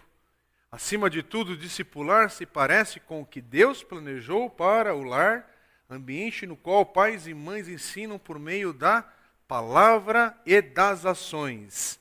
[0.73, 5.47] Acima de tudo, discipular se parece com o que Deus planejou para o lar,
[5.89, 9.07] ambiente no qual pais e mães ensinam por meio da
[9.47, 12.01] palavra e das ações,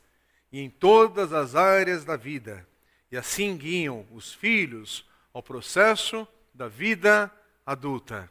[0.52, 2.66] e em todas as áreas da vida.
[3.12, 7.32] E assim guiam os filhos ao processo da vida
[7.66, 8.30] adulta.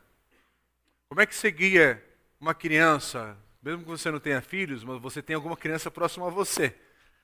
[1.09, 2.03] Como é que você guia
[2.39, 3.37] uma criança
[3.67, 6.73] mesmo que você não tenha filhos, mas você tem alguma criança próxima a você,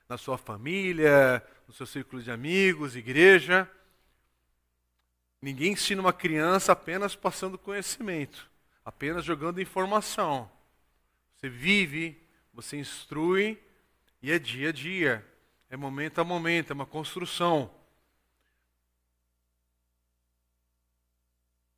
[0.09, 3.69] na sua família, no seu círculo de amigos, igreja.
[5.41, 8.51] Ninguém ensina uma criança apenas passando conhecimento,
[8.83, 10.51] apenas jogando informação.
[11.37, 12.21] Você vive,
[12.53, 13.57] você instrui
[14.21, 15.25] e é dia a dia,
[15.69, 17.73] é momento a momento, é uma construção.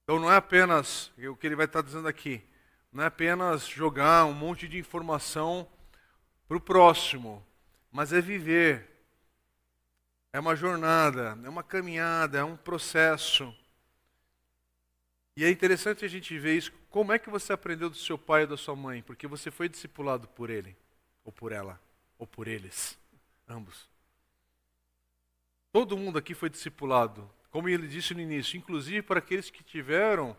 [0.03, 2.43] Então não é apenas o que ele vai estar dizendo aqui
[2.95, 5.67] não é apenas jogar um monte de informação
[6.47, 7.45] para o próximo,
[7.91, 8.89] mas é viver.
[10.31, 13.53] É uma jornada, é uma caminhada, é um processo.
[15.35, 16.71] E é interessante a gente ver isso.
[16.89, 19.03] Como é que você aprendeu do seu pai ou da sua mãe?
[19.03, 20.73] Porque você foi discipulado por ele,
[21.25, 21.77] ou por ela,
[22.17, 22.97] ou por eles,
[23.45, 23.89] ambos.
[25.73, 30.37] Todo mundo aqui foi discipulado, como ele disse no início, inclusive para aqueles que tiveram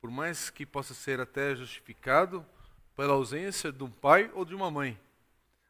[0.00, 2.44] por mais que possa ser até justificado
[2.96, 4.98] pela ausência de um pai ou de uma mãe.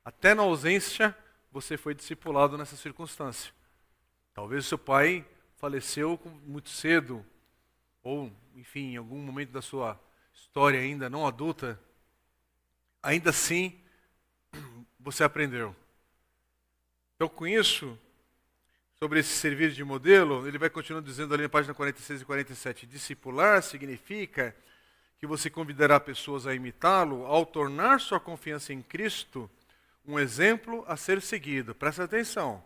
[0.04, 1.16] Até na ausência,
[1.50, 3.52] você foi discipulado nessa circunstância.
[4.32, 5.26] Talvez seu pai
[5.56, 7.24] faleceu muito cedo,
[8.02, 10.00] ou, enfim, em algum momento da sua
[10.32, 11.78] história ainda não adulta.
[13.02, 13.78] Ainda assim,
[14.98, 15.76] você aprendeu.
[17.34, 17.98] Com isso,
[19.02, 22.86] sobre esse servir de modelo, ele vai continuar dizendo ali na página 46 e 47:
[22.86, 24.54] discipular significa
[25.18, 29.50] que você convidará pessoas a imitá-lo ao tornar sua confiança em Cristo
[30.06, 31.74] um exemplo a ser seguido.
[31.74, 32.62] Presta atenção.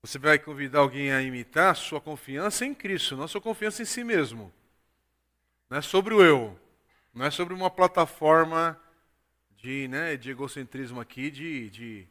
[0.00, 4.02] Você vai convidar alguém a imitar sua confiança em Cristo, não sua confiança em si
[4.02, 4.50] mesmo.
[5.68, 6.58] Não é sobre o eu,
[7.12, 8.80] Não é sobre uma plataforma
[9.58, 12.08] de, né, de egocentrismo aqui, de, de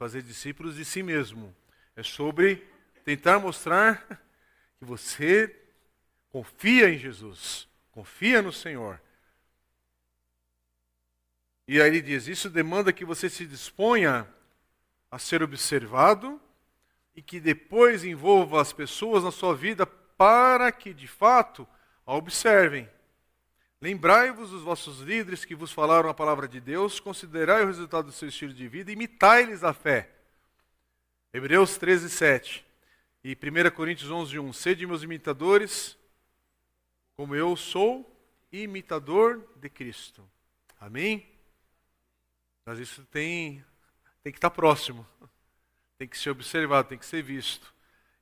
[0.00, 1.54] fazer discípulos de si mesmo.
[1.94, 2.66] É sobre
[3.04, 4.06] tentar mostrar
[4.78, 5.54] que você
[6.30, 8.98] confia em Jesus, confia no Senhor.
[11.68, 14.26] E aí ele diz: Isso demanda que você se disponha
[15.10, 16.40] a ser observado
[17.14, 21.68] e que depois envolva as pessoas na sua vida para que, de fato,
[22.06, 22.88] a observem.
[23.82, 28.12] Lembrai-vos dos vossos líderes que vos falaram a palavra de Deus, considerai o resultado do
[28.12, 30.10] seu estilo de vida e imitai-lhes a fé.
[31.32, 32.66] Hebreus 13, 7.
[33.24, 34.52] E 1 Coríntios 11, 1.
[34.52, 35.96] Sede meus imitadores,
[37.16, 38.06] como eu sou
[38.52, 40.28] imitador de Cristo.
[40.78, 41.26] Amém?
[42.66, 43.64] Mas isso tem,
[44.22, 45.06] tem que estar próximo.
[45.96, 47.72] Tem que ser observado, tem que ser visto.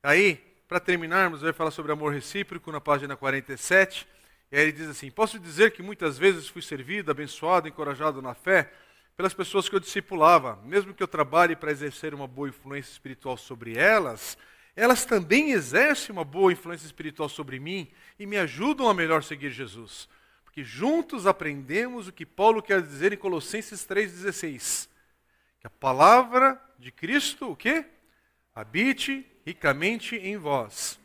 [0.02, 0.36] Aí,
[0.68, 4.06] para terminarmos, vai falar sobre amor recíproco na página 47.
[4.51, 8.34] E aí ele diz assim: Posso dizer que muitas vezes fui servido, abençoado, encorajado na
[8.34, 8.72] fé
[9.16, 10.57] pelas pessoas que eu discipulava.
[10.64, 14.38] Mesmo que eu trabalhe para exercer uma boa influência espiritual sobre elas,
[14.76, 19.51] elas também exercem uma boa influência espiritual sobre mim e me ajudam a melhor seguir
[19.51, 20.09] Jesus.
[20.44, 24.88] Porque juntos aprendemos o que Paulo quer dizer em Colossenses 3,16.
[25.61, 27.84] Que a palavra de Cristo, o quê?
[28.55, 30.99] Habite ricamente em vós.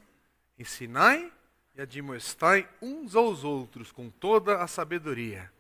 [0.58, 1.32] Ensinai
[1.76, 5.52] e admoestai uns aos outros com toda a sabedoria.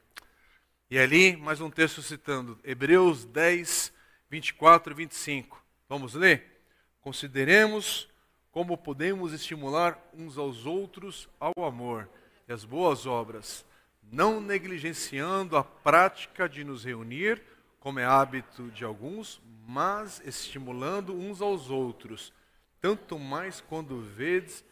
[0.89, 3.91] E ali, mais um texto citando Hebreus 10,
[4.30, 5.64] 24 e 25.
[5.89, 6.61] Vamos ler?
[7.01, 8.07] Consideremos
[8.51, 12.07] como podemos estimular uns aos outros ao amor
[12.47, 13.66] e às boas obras,
[14.11, 17.41] não negligenciando a prática de nos reunir,
[17.80, 22.32] como é hábito de alguns, mas estimulando uns aos outros,
[22.80, 24.64] tanto mais quando vedes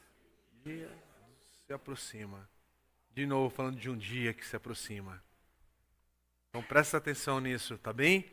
[1.71, 2.49] se aproxima.
[3.13, 5.23] De novo, falando de um dia que se aproxima.
[6.49, 8.29] Então presta atenção nisso, tá bem?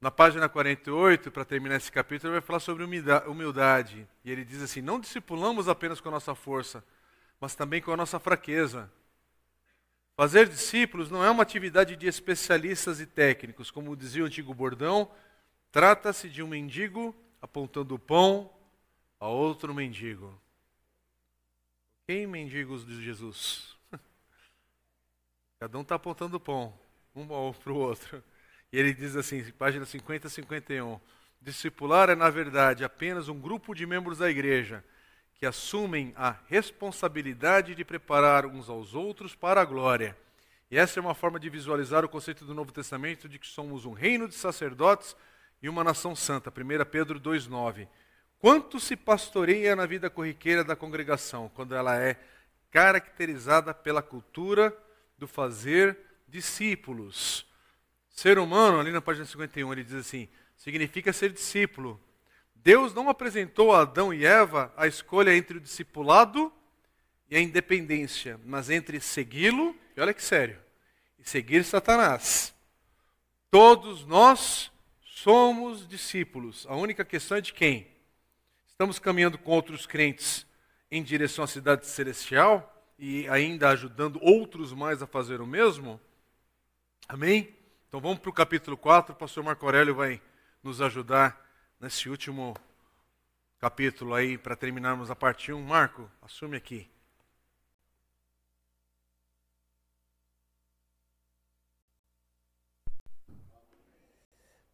[0.00, 4.08] Na página 48, para terminar esse capítulo, ele vai falar sobre humildade.
[4.24, 6.84] E ele diz assim: Não discipulamos apenas com a nossa força,
[7.40, 8.88] mas também com a nossa fraqueza.
[10.16, 15.10] Fazer discípulos não é uma atividade de especialistas e técnicos, como dizia o antigo bordão,
[15.72, 18.52] trata-se de um mendigo apontando o pão
[19.18, 20.40] a outro mendigo.
[22.12, 23.74] Quem mendigos de Jesus?
[25.58, 26.78] Cada um está apontando o pão,
[27.16, 28.22] um para o outro.
[28.70, 31.00] E ele diz assim, página 50 e 51.
[31.40, 34.84] Discipular é, na verdade, apenas um grupo de membros da igreja
[35.36, 40.14] que assumem a responsabilidade de preparar uns aos outros para a glória.
[40.70, 43.86] E essa é uma forma de visualizar o conceito do Novo Testamento de que somos
[43.86, 45.16] um reino de sacerdotes
[45.62, 46.50] e uma nação santa.
[46.50, 47.88] 1 Pedro 2,9.
[48.42, 52.18] Quanto se pastoreia na vida corriqueira da congregação, quando ela é
[52.72, 54.76] caracterizada pela cultura
[55.16, 57.46] do fazer discípulos.
[58.10, 62.02] Ser humano, ali na página 51, ele diz assim: significa ser discípulo.
[62.56, 66.52] Deus não apresentou a Adão e Eva a escolha entre o discipulado
[67.30, 70.58] e a independência, mas entre segui-lo, e olha que sério,
[71.16, 72.52] e seguir Satanás.
[73.52, 74.72] Todos nós
[75.04, 76.66] somos discípulos.
[76.68, 77.91] A única questão é de quem?
[78.82, 80.44] Estamos caminhando com outros crentes
[80.90, 86.00] em direção à cidade celestial e ainda ajudando outros mais a fazer o mesmo?
[87.06, 87.56] Amém?
[87.86, 89.12] Então vamos para o capítulo 4.
[89.12, 90.20] O pastor Marco Aurélio vai
[90.64, 92.56] nos ajudar nesse último
[93.60, 95.62] capítulo aí para terminarmos a parte 1.
[95.62, 96.90] Marco, assume aqui.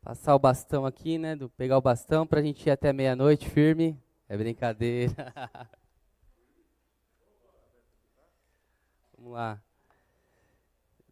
[0.03, 1.37] Passar o bastão aqui, né?
[1.37, 3.99] Do, pegar o bastão para a gente ir até meia-noite firme.
[4.29, 5.33] É brincadeira.
[9.17, 9.61] Vamos lá.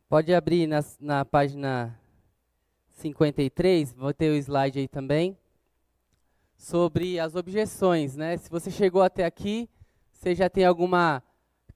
[0.08, 1.98] Pode abrir na, na página
[2.90, 5.36] 53, vou ter o slide aí também,
[6.56, 8.16] sobre as objeções.
[8.16, 8.36] Né?
[8.36, 9.68] Se você chegou até aqui,
[10.12, 11.22] você já tem alguma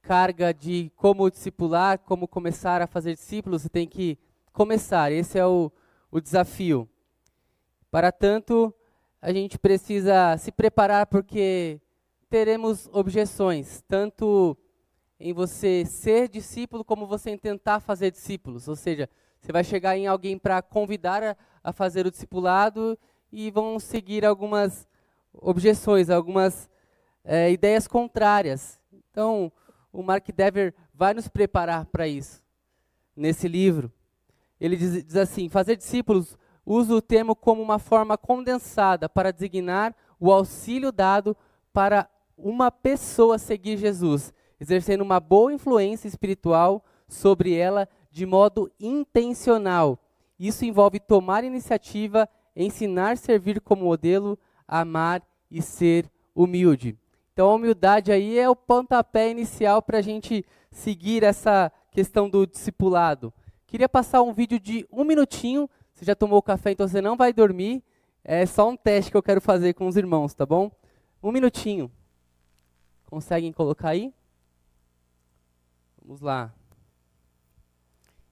[0.01, 4.19] carga de como discipular, como começar a fazer discípulos, você tem que
[4.53, 5.13] começar.
[5.13, 5.71] Esse é o,
[6.11, 6.89] o desafio.
[7.91, 8.73] Para tanto,
[9.21, 11.81] a gente precisa se preparar porque
[12.29, 14.57] teremos objeções, tanto
[15.19, 18.69] em você ser discípulo como você em tentar fazer discípulos.
[18.69, 19.11] Ou seja,
[19.41, 22.97] você vai chegar em alguém para convidar a, a, fazer o discipulado
[23.33, 24.89] e vão seguir algumas
[25.33, 26.71] objeções, algumas
[27.25, 28.81] é, ideias contrárias.
[28.93, 29.51] Então,
[29.93, 32.41] o Mark Dever vai nos preparar para isso
[33.17, 33.93] nesse livro.
[34.61, 36.39] Ele diz, diz assim: fazer discípulos
[36.73, 41.37] usa o termo como uma forma condensada para designar o auxílio dado
[41.73, 42.09] para
[42.39, 49.99] uma pessoa seguir Jesus, exercendo uma boa influência espiritual sobre ela de modo intencional.
[50.39, 56.97] Isso envolve tomar iniciativa, ensinar, servir como modelo, amar e ser humilde.
[57.33, 62.47] Então, a humildade aí é o pontapé inicial para a gente seguir essa questão do
[62.47, 63.33] discipulado.
[63.71, 65.71] Queria passar um vídeo de um minutinho.
[66.01, 67.83] Você já tomou café, então você não vai dormir.
[68.25, 70.71] É só um teste que eu quero fazer com os irmãos, tá bom?
[71.23, 71.91] Um minutinho.
[73.05, 74.11] Conseguem colocar aí?
[76.03, 76.55] Vamos lá.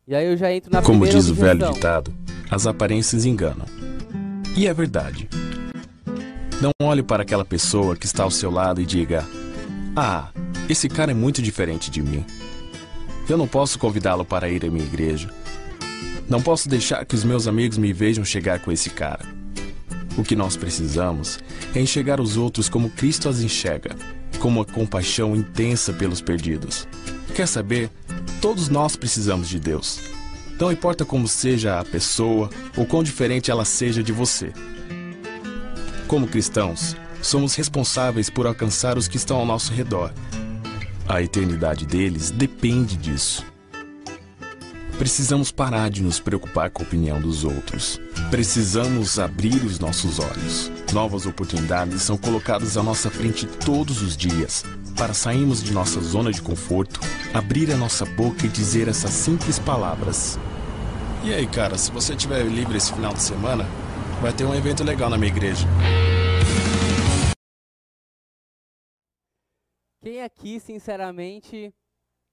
[0.07, 2.15] E aí eu já entro na Como diz o velho ditado,
[2.51, 3.67] as aparências enganam.
[4.57, 5.29] E é verdade.
[6.63, 9.27] Não olhe para aquela pessoa que está ao seu lado e diga:
[9.95, 10.33] Ah,
[10.71, 12.25] esse cara é muito diferente de mim.
[13.29, 15.29] Eu não posso convidá-lo para ir à minha igreja.
[16.29, 19.25] Não posso deixar que os meus amigos me vejam chegar com esse cara.
[20.17, 21.39] O que nós precisamos
[21.75, 23.97] é enxergar os outros como Cristo as enxerga,
[24.39, 26.87] com uma compaixão intensa pelos perdidos.
[27.35, 27.91] Quer saber?
[28.41, 30.01] Todos nós precisamos de Deus.
[30.61, 34.53] Não importa como seja a pessoa ou quão diferente ela seja de você.
[36.09, 40.13] Como cristãos, somos responsáveis por alcançar os que estão ao nosso redor.
[41.09, 43.47] A eternidade deles depende disso.
[44.99, 48.01] Precisamos parar de nos preocupar com a opinião dos outros.
[48.33, 50.73] Precisamos abrir os nossos olhos.
[50.93, 54.65] Novas oportunidades são colocadas à nossa frente todos os dias
[54.97, 56.99] para sairmos de nossa zona de conforto,
[57.33, 60.37] abrir a nossa boca e dizer essas simples palavras.
[61.25, 63.65] E aí, cara, se você estiver livre esse final de semana,
[64.21, 65.65] vai ter um evento legal na minha igreja.
[70.03, 71.73] Quem aqui, sinceramente,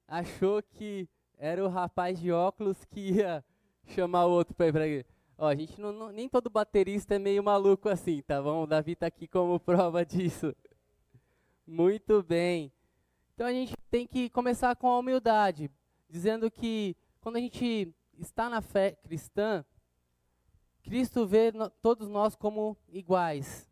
[0.07, 1.07] achou que
[1.37, 3.43] era o rapaz de óculos que ia
[3.87, 5.05] chamar o outro para ir igreja?
[5.37, 8.63] Ó, a gente não, não- nem todo baterista é meio maluco assim, tá bom?
[8.63, 10.55] O Davi tá aqui como prova disso.
[11.67, 12.71] Muito bem.
[13.33, 15.69] Então a gente tem que começar com a humildade,
[16.09, 19.65] dizendo que quando a gente está na fé cristã,
[20.83, 23.67] Cristo vê no- todos nós como iguais.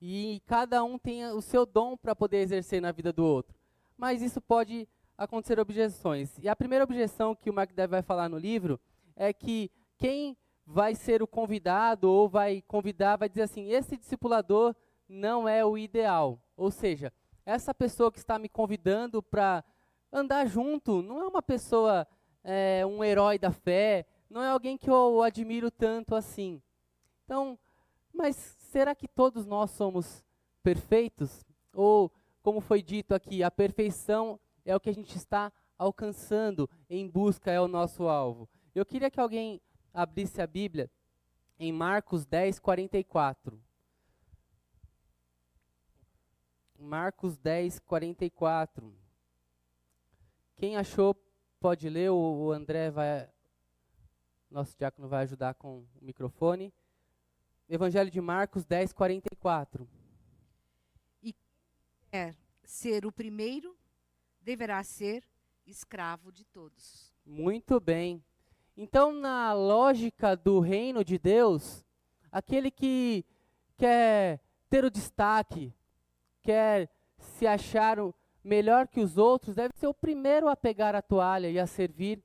[0.00, 3.56] E cada um tem o seu dom para poder exercer na vida do outro.
[3.96, 4.86] Mas isso pode
[5.16, 6.38] acontecer objeções.
[6.38, 8.80] E a primeira objeção que o Mark Dev vai falar no livro
[9.16, 10.36] é que quem
[10.66, 14.74] vai ser o convidado ou vai convidar vai dizer assim: esse discipulador
[15.08, 16.40] não é o ideal.
[16.56, 17.12] Ou seja,
[17.44, 19.64] essa pessoa que está me convidando para
[20.12, 22.06] andar junto não é uma pessoa,
[22.42, 26.62] é, um herói da fé, não é alguém que eu admiro tanto assim.
[27.24, 27.58] Então,
[28.12, 30.24] mas será que todos nós somos
[30.62, 31.44] perfeitos?
[31.72, 32.10] Ou,
[32.42, 37.50] como foi dito aqui, a perfeição é o que a gente está alcançando, em busca
[37.50, 38.48] é o nosso alvo.
[38.74, 39.60] Eu queria que alguém
[39.92, 40.90] abrisse a Bíblia
[41.58, 43.60] em Marcos 10, 44.
[46.78, 48.94] Marcos 10, 44.
[50.56, 51.14] Quem achou,
[51.60, 53.28] pode ler, o, André vai.
[54.50, 56.72] Nosso diácono vai ajudar com o microfone.
[57.68, 59.88] Evangelho de Marcos 10, 44.
[62.10, 63.76] quer ser o primeiro,
[64.44, 65.24] deverá ser
[65.66, 67.12] escravo de todos.
[67.24, 68.22] Muito bem.
[68.76, 71.84] Então, na lógica do reino de Deus,
[72.30, 73.24] aquele que
[73.76, 75.72] quer ter o destaque,
[76.42, 77.98] quer se achar
[78.42, 82.22] melhor que os outros, deve ser o primeiro a pegar a toalha e a servir.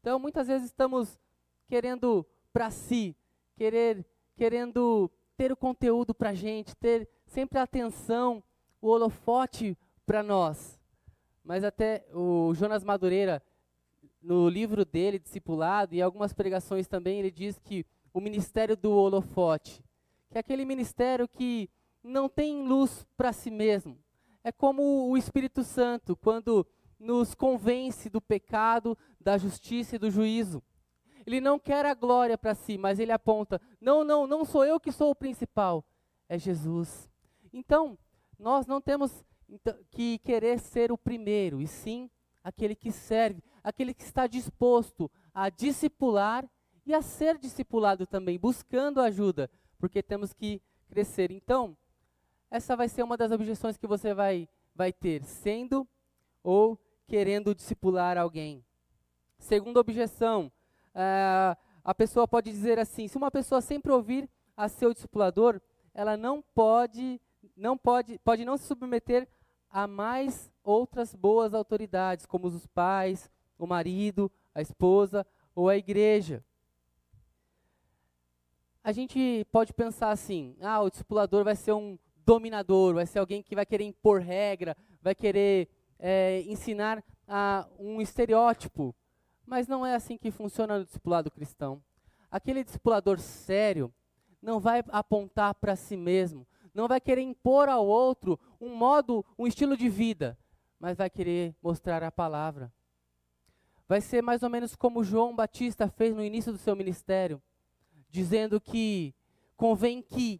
[0.00, 1.18] Então, muitas vezes estamos
[1.66, 3.16] querendo para si,
[3.56, 4.06] querer,
[4.36, 8.42] querendo ter o conteúdo para a gente, ter sempre a atenção,
[8.80, 9.76] o holofote
[10.06, 10.75] para nós.
[11.46, 13.40] Mas até o Jonas Madureira,
[14.20, 19.80] no livro dele, Discipulado, e algumas pregações também, ele diz que o ministério do holofote,
[20.28, 21.70] que é aquele ministério que
[22.02, 23.96] não tem luz para si mesmo.
[24.42, 26.66] É como o Espírito Santo, quando
[26.98, 30.60] nos convence do pecado, da justiça e do juízo.
[31.24, 34.80] Ele não quer a glória para si, mas ele aponta: não, não, não sou eu
[34.80, 35.84] que sou o principal,
[36.28, 37.08] é Jesus.
[37.52, 37.96] Então,
[38.36, 42.10] nós não temos então, que querer ser o primeiro, e sim
[42.42, 46.48] aquele que serve, aquele que está disposto a discipular
[46.84, 51.30] e a ser discipulado também, buscando ajuda, porque temos que crescer.
[51.30, 51.76] Então,
[52.50, 55.86] essa vai ser uma das objeções que você vai, vai ter, sendo
[56.42, 58.64] ou querendo discipular alguém.
[59.38, 60.50] Segunda objeção,
[60.94, 65.60] ah, a pessoa pode dizer assim: se uma pessoa sempre ouvir a seu discipulador,
[65.92, 67.20] ela não pode,
[67.56, 69.28] não pode, pode não se submeter
[69.70, 76.44] a mais outras boas autoridades, como os pais, o marido, a esposa ou a igreja.
[78.82, 83.42] A gente pode pensar assim: ah, o discipulador vai ser um dominador, vai ser alguém
[83.42, 85.68] que vai querer impor regra, vai querer
[85.98, 88.94] é, ensinar a um estereótipo.
[89.44, 91.82] Mas não é assim que funciona no discipulado cristão.
[92.30, 93.92] Aquele discipulador sério
[94.42, 96.46] não vai apontar para si mesmo,
[96.76, 100.38] não vai querer impor ao outro um modo, um estilo de vida,
[100.78, 102.70] mas vai querer mostrar a palavra.
[103.88, 107.42] Vai ser mais ou menos como João Batista fez no início do seu ministério,
[108.10, 109.14] dizendo que
[109.56, 110.38] convém que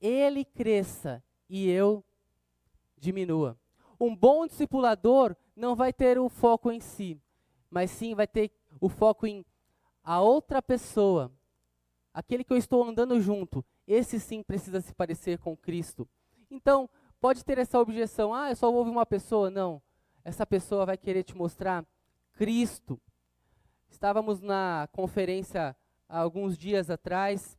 [0.00, 2.02] ele cresça e eu
[2.96, 3.58] diminua.
[4.00, 7.20] Um bom discipulador não vai ter o foco em si,
[7.70, 8.50] mas sim vai ter
[8.80, 9.44] o foco em
[10.02, 11.30] a outra pessoa,
[12.12, 13.64] aquele que eu estou andando junto.
[13.86, 16.08] Esse sim precisa se parecer com Cristo.
[16.50, 16.88] Então,
[17.20, 19.50] pode ter essa objeção: ah, eu só vou ouvir uma pessoa.
[19.50, 19.82] Não.
[20.24, 21.84] Essa pessoa vai querer te mostrar
[22.32, 23.00] Cristo.
[23.88, 25.76] Estávamos na conferência
[26.08, 27.58] há alguns dias atrás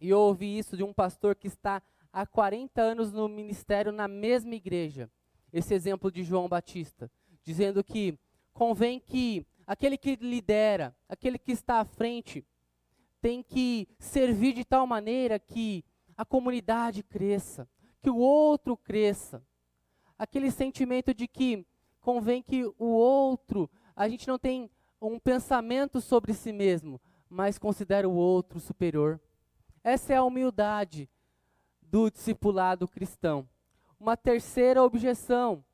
[0.00, 1.80] e eu ouvi isso de um pastor que está
[2.12, 5.08] há 40 anos no ministério na mesma igreja.
[5.52, 7.10] Esse exemplo de João Batista,
[7.44, 8.18] dizendo que
[8.52, 12.44] convém que aquele que lidera, aquele que está à frente,
[13.22, 15.84] tem que servir de tal maneira que
[16.16, 17.68] a comunidade cresça,
[18.02, 19.42] que o outro cresça.
[20.18, 21.64] Aquele sentimento de que
[22.00, 24.68] convém que o outro, a gente não tem
[25.00, 27.00] um pensamento sobre si mesmo,
[27.30, 29.20] mas considera o outro superior.
[29.84, 31.08] Essa é a humildade
[31.80, 33.48] do discipulado cristão.
[34.00, 35.64] Uma terceira objeção.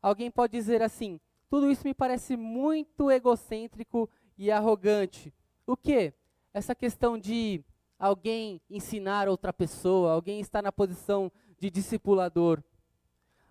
[0.00, 1.20] Alguém pode dizer assim:
[1.50, 4.08] tudo isso me parece muito egocêntrico
[4.38, 5.34] e arrogante.
[5.66, 6.12] O que?
[6.52, 7.64] Essa questão de
[7.98, 12.62] alguém ensinar outra pessoa, alguém estar na posição de discipulador.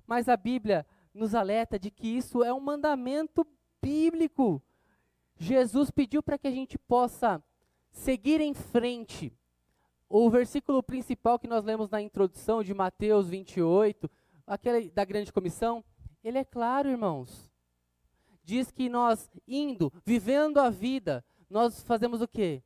[0.05, 3.45] Mas a Bíblia nos alerta de que isso é um mandamento
[3.81, 4.61] bíblico.
[5.37, 7.43] Jesus pediu para que a gente possa
[7.91, 9.33] seguir em frente,
[10.07, 14.09] o versículo principal que nós lemos na introdução de Mateus 28,
[14.45, 15.83] aquele da grande comissão,
[16.23, 17.49] ele é claro, irmãos.
[18.43, 22.61] Diz que nós indo, vivendo a vida, nós fazemos o quê?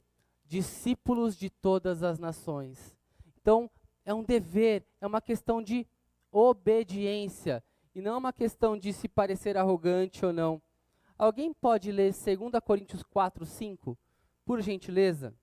[0.46, 2.96] Discípulos de todas as nações.
[3.42, 3.70] Então,
[4.06, 5.88] é um dever, é uma questão de
[6.32, 7.64] obediência
[7.94, 10.62] e não uma questão de se parecer arrogante ou não.
[11.18, 13.98] Alguém pode ler 2 Coríntios 4, 5,
[14.46, 15.34] por gentileza?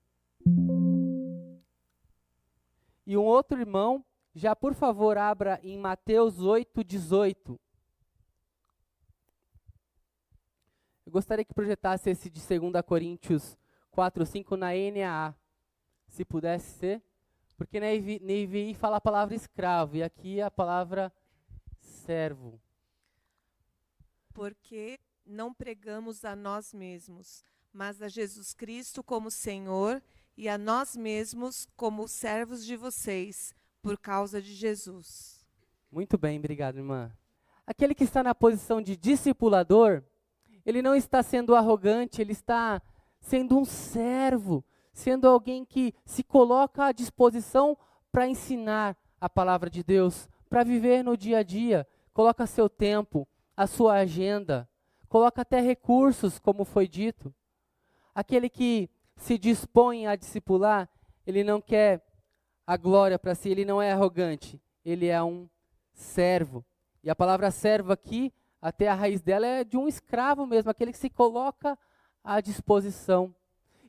[3.05, 4.05] E um outro irmão,
[4.35, 7.59] já por favor, abra em Mateus 8, 18.
[11.05, 13.57] Eu gostaria que projetasse esse de 2 Coríntios
[13.93, 15.35] 4, 5 na NAA,
[16.07, 17.01] se pudesse ser.
[17.55, 21.13] Porque na NVI fala a palavra escravo, e aqui a palavra
[21.79, 22.59] servo.
[24.33, 30.01] Porque não pregamos a nós mesmos, mas a Jesus Cristo como Senhor
[30.35, 35.45] e a nós mesmos como servos de vocês, por causa de Jesus.
[35.91, 37.15] Muito bem, obrigado, irmã.
[37.67, 40.03] Aquele que está na posição de discipulador,
[40.65, 42.81] ele não está sendo arrogante, ele está
[43.23, 47.75] sendo um servo, sendo alguém que se coloca à disposição
[48.11, 53.27] para ensinar a palavra de Deus, para viver no dia a dia, coloca seu tempo,
[53.55, 54.69] a sua agenda,
[55.07, 57.33] coloca até recursos, como foi dito.
[58.13, 60.89] Aquele que se dispõe a discipular,
[61.25, 62.05] ele não quer
[62.67, 65.49] a glória para si, ele não é arrogante, ele é um
[65.93, 66.63] servo.
[67.01, 70.91] E a palavra servo aqui, até a raiz dela é de um escravo mesmo, aquele
[70.91, 71.77] que se coloca
[72.23, 73.33] à disposição.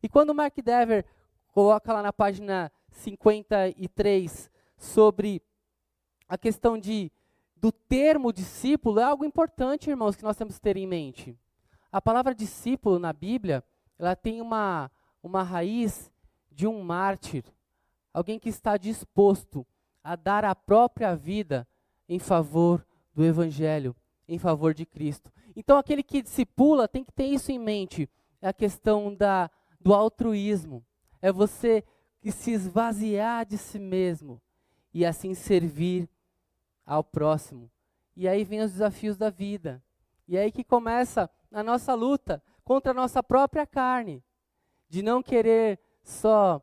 [0.02, 1.05] E quando Mark Dever
[1.52, 5.43] coloca lá na página 53 sobre
[6.28, 7.11] a questão de
[7.56, 11.39] do termo discípulo, é algo importante, irmãos, que nós temos que ter em mente.
[11.90, 13.65] A palavra discípulo na Bíblia,
[13.98, 14.90] ela tem uma
[15.24, 16.12] uma raiz
[16.52, 17.44] de um mártir,
[18.12, 19.66] alguém que está disposto
[20.02, 21.66] a dar a própria vida
[22.06, 23.97] em favor do Evangelho,
[24.28, 25.32] em favor de Cristo.
[25.56, 28.09] Então, aquele que discipula tem que ter isso em mente.
[28.44, 29.50] É a questão da,
[29.80, 30.84] do altruísmo.
[31.22, 31.82] É você
[32.30, 34.38] se esvaziar de si mesmo
[34.92, 36.06] e assim servir
[36.84, 37.70] ao próximo.
[38.14, 39.82] E aí vem os desafios da vida.
[40.28, 44.22] E aí que começa a nossa luta contra a nossa própria carne
[44.90, 46.62] de não querer só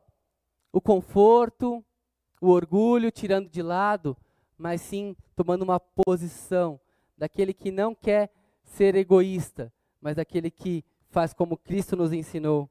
[0.72, 1.84] o conforto,
[2.40, 4.16] o orgulho, tirando de lado,
[4.56, 6.80] mas sim tomando uma posição
[7.18, 8.32] daquele que não quer
[8.62, 12.68] ser egoísta, mas daquele que faz como Cristo nos ensinou.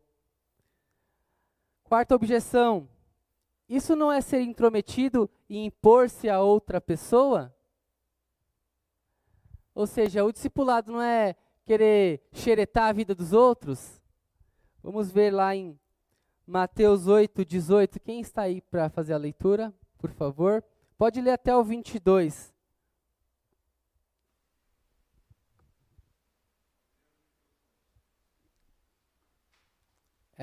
[1.84, 2.90] Quarta objeção:
[3.70, 7.56] isso não é ser intrometido e impor-se a outra pessoa?
[9.74, 14.02] Ou seja, o discipulado não é querer xeretar a vida dos outros?
[14.84, 15.80] Vamos ver lá em
[16.46, 18.00] Mateus 8, 18.
[18.00, 20.64] Quem está aí para fazer a leitura, por favor?
[20.98, 22.54] Pode ler até o 22.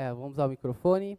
[0.01, 1.19] É, vamos usar o microfone.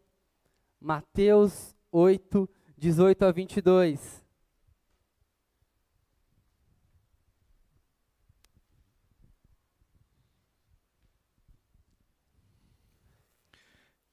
[0.80, 2.48] Mateus 8,
[2.78, 4.24] 18 a 22.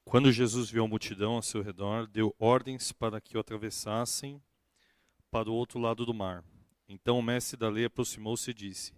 [0.03, 4.44] Quando Jesus viu a multidão a seu redor, deu ordens para que o atravessassem
[5.31, 6.44] para o outro lado do mar.
[6.89, 8.94] Então o mestre da lei aproximou-se e disse: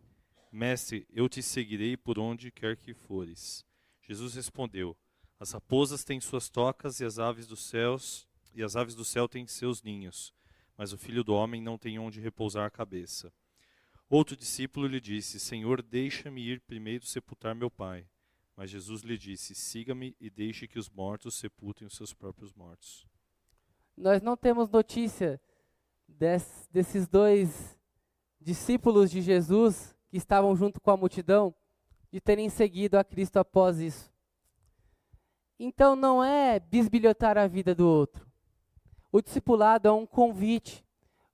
[0.51, 3.63] Mestre, eu te seguirei por onde quer que fores.
[4.01, 4.97] Jesus respondeu:
[5.39, 9.27] As raposas têm suas tocas e as aves dos céus e as aves do céu
[9.27, 10.33] têm seus ninhos,
[10.77, 13.31] mas o filho do homem não tem onde repousar a cabeça.
[14.09, 18.05] Outro discípulo lhe disse: Senhor, deixa-me ir primeiro sepultar meu pai.
[18.55, 23.07] Mas Jesus lhe disse: Siga-me e deixe que os mortos sepultem os seus próprios mortos.
[23.95, 25.39] Nós não temos notícia
[26.05, 27.77] des, desses dois
[28.41, 31.55] discípulos de Jesus que estavam junto com a multidão
[32.11, 34.11] de terem seguido a Cristo após isso.
[35.60, 38.26] Então não é bisbilhotar a vida do outro.
[39.11, 40.86] O discipulado é um convite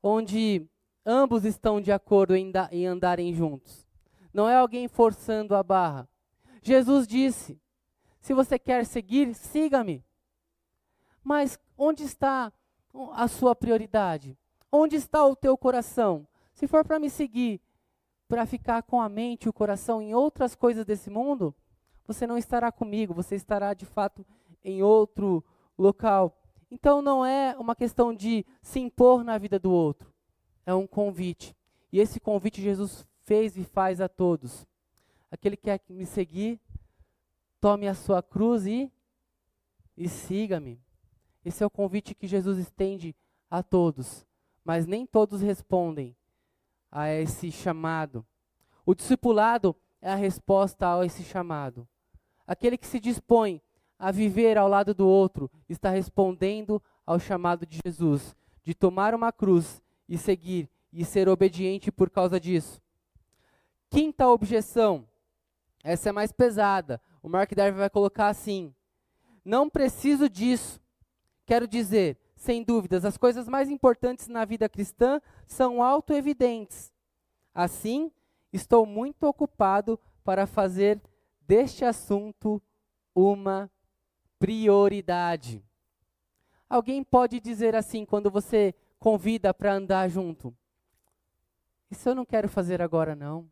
[0.01, 0.67] onde
[1.05, 3.85] ambos estão de acordo em, em andarem juntos.
[4.33, 6.09] Não é alguém forçando a barra
[6.65, 7.61] Jesus disse:
[8.19, 10.03] Se você quer seguir, siga-me.
[11.23, 12.51] Mas onde está
[13.13, 14.35] a sua prioridade?
[14.71, 16.27] Onde está o teu coração?
[16.55, 17.61] Se for para me seguir,
[18.27, 21.53] para ficar com a mente e o coração em outras coisas desse mundo,
[22.05, 24.25] você não estará comigo, você estará de fato
[24.63, 25.43] em outro
[25.77, 26.37] local.
[26.69, 30.13] Então não é uma questão de se impor na vida do outro,
[30.65, 31.55] é um convite.
[31.91, 34.67] E esse convite Jesus fez e faz a todos.
[35.31, 36.59] Aquele que quer me seguir,
[37.59, 38.91] tome a sua cruz e,
[39.97, 40.81] e siga-me.
[41.43, 43.15] Esse é o convite que Jesus estende
[43.49, 44.25] a todos,
[44.63, 46.15] mas nem todos respondem
[46.91, 48.25] a esse chamado.
[48.85, 51.87] O discipulado é a resposta a esse chamado.
[52.47, 53.61] Aquele que se dispõe
[53.97, 59.31] a viver ao lado do outro está respondendo ao chamado de Jesus, de tomar uma
[59.31, 62.81] cruz e seguir e ser obediente por causa disso.
[63.89, 65.07] Quinta objeção
[65.85, 66.99] essa é mais pesada.
[67.21, 68.73] O Mark Darwin vai colocar assim:
[69.45, 70.81] Não preciso disso.
[71.45, 76.91] Quero dizer, sem dúvidas, as coisas mais importantes na vida cristã são autoevidentes.
[77.53, 78.11] Assim,
[78.51, 80.99] estou muito ocupado para fazer
[81.47, 82.61] deste assunto
[83.13, 83.71] uma
[84.39, 85.63] prioridade.
[86.69, 90.55] Alguém pode dizer assim quando você convida para andar junto?
[91.89, 93.49] Isso eu não quero fazer agora não.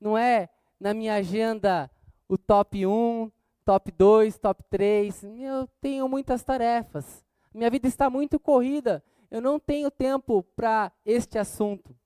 [0.00, 1.90] Não é na minha agenda
[2.28, 3.30] o top 1,
[3.64, 5.24] top 2, top 3.
[5.24, 7.24] Eu tenho muitas tarefas.
[7.54, 9.02] Minha vida está muito corrida.
[9.30, 11.96] Eu não tenho tempo para este assunto.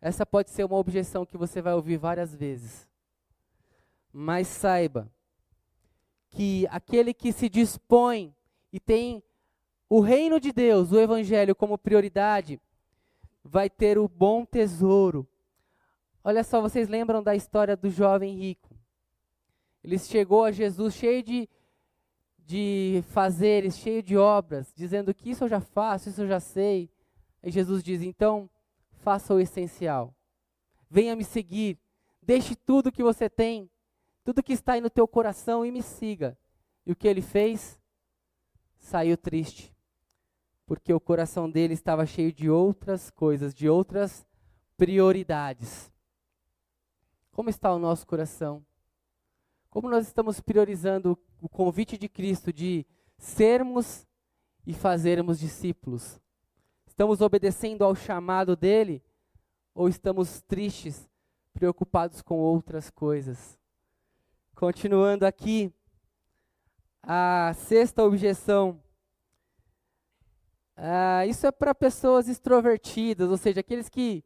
[0.00, 2.88] Essa pode ser uma objeção que você vai ouvir várias vezes.
[4.18, 5.10] Mas saiba
[6.30, 8.34] que aquele que se dispõe
[8.72, 9.22] e tem
[9.88, 12.60] o reino de Deus, o evangelho como prioridade,
[13.44, 15.28] vai ter o bom tesouro
[16.28, 18.68] Olha só, vocês lembram da história do jovem rico?
[19.84, 21.48] Ele chegou a Jesus cheio de,
[22.36, 26.90] de fazeres, cheio de obras, dizendo que isso eu já faço, isso eu já sei.
[27.44, 28.50] E Jesus diz: então,
[29.04, 30.12] faça o essencial.
[30.90, 31.78] Venha me seguir.
[32.20, 33.70] Deixe tudo que você tem,
[34.26, 36.36] tudo que está aí no teu coração e me siga.
[36.84, 37.80] E o que ele fez?
[38.76, 39.72] Saiu triste,
[40.66, 44.26] porque o coração dele estava cheio de outras coisas, de outras
[44.76, 45.92] prioridades.
[47.30, 48.66] Como está o nosso coração?
[49.70, 52.84] Como nós estamos priorizando o convite de Cristo de
[53.16, 54.04] sermos
[54.66, 56.20] e fazermos discípulos?
[56.84, 59.04] Estamos obedecendo ao chamado dele
[59.72, 61.08] ou estamos tristes,
[61.52, 63.56] preocupados com outras coisas?
[64.56, 65.70] Continuando aqui,
[67.02, 68.82] a sexta objeção.
[70.74, 74.24] Ah, isso é para pessoas extrovertidas, ou seja, aqueles que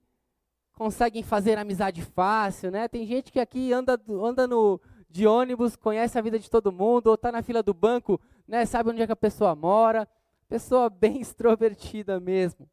[0.73, 2.87] conseguem fazer amizade fácil, né?
[2.87, 7.09] Tem gente que aqui anda, anda no, de ônibus, conhece a vida de todo mundo,
[7.09, 8.65] ou está na fila do banco, né?
[8.67, 10.09] Sabe onde é que a pessoa mora.
[10.49, 12.71] Pessoa bem extrovertida mesmo.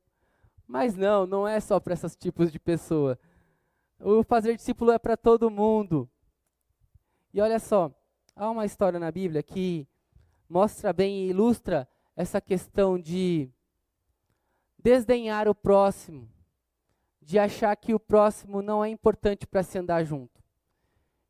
[0.68, 3.18] Mas não, não é só para esses tipos de pessoa.
[4.00, 6.08] O fazer discípulo é para todo mundo.
[7.38, 7.94] E olha só,
[8.36, 9.88] há uma história na Bíblia que
[10.50, 13.52] mostra bem e ilustra essa questão de
[14.80, 16.28] desdenhar o próximo
[17.22, 20.42] de achar que o próximo não é importante para se andar junto.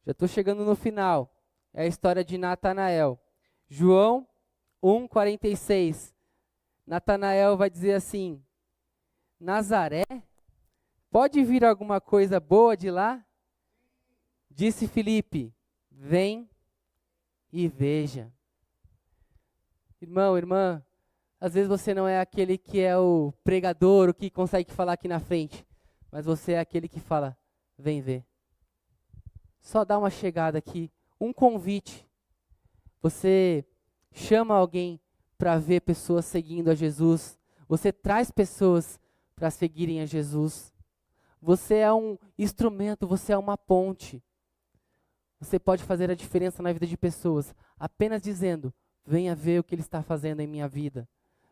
[0.05, 1.29] Já estou chegando no final.
[1.73, 3.19] É a história de Natanael.
[3.67, 4.25] João
[4.81, 6.13] 1,46.
[6.85, 8.41] Natanael vai dizer assim:
[9.37, 10.05] Nazaré?
[11.11, 13.25] Pode vir alguma coisa boa de lá?
[14.49, 15.53] Disse Filipe:
[15.99, 16.47] Vem
[17.51, 18.31] e veja.
[19.99, 20.85] Irmão, irmã,
[21.41, 25.07] às vezes você não é aquele que é o pregador, o que consegue falar aqui
[25.07, 25.65] na frente,
[26.11, 27.35] mas você é aquele que fala:
[27.75, 28.23] vem ver.
[29.59, 32.07] Só dá uma chegada aqui, um convite.
[33.01, 33.65] Você
[34.11, 34.99] chama alguém
[35.35, 37.39] para ver pessoas seguindo a Jesus.
[37.67, 38.99] Você traz pessoas
[39.35, 40.71] para seguirem a Jesus.
[41.41, 44.23] Você é um instrumento, você é uma ponte.
[45.39, 48.73] Você pode fazer a diferença na vida de pessoas apenas dizendo:
[49.05, 51.07] venha ver o que ele está fazendo em minha vida.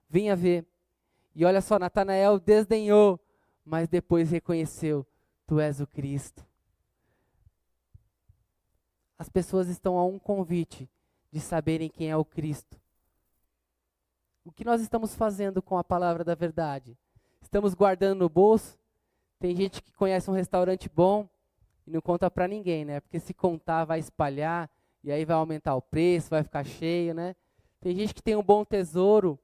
[0.09, 0.65] Venha ver.
[1.35, 3.19] E olha só, Natanael desdenhou,
[3.63, 5.05] mas depois reconheceu:
[5.45, 6.45] Tu és o Cristo.
[9.17, 10.89] As pessoas estão a um convite
[11.31, 12.79] de saberem quem é o Cristo.
[14.43, 16.97] O que nós estamos fazendo com a palavra da verdade?
[17.41, 18.77] Estamos guardando no bolso?
[19.39, 21.27] Tem gente que conhece um restaurante bom
[21.85, 22.99] e não conta para ninguém, né?
[22.99, 24.69] Porque se contar vai espalhar
[25.03, 27.35] e aí vai aumentar o preço, vai ficar cheio, né?
[27.79, 29.39] Tem gente que tem um bom tesouro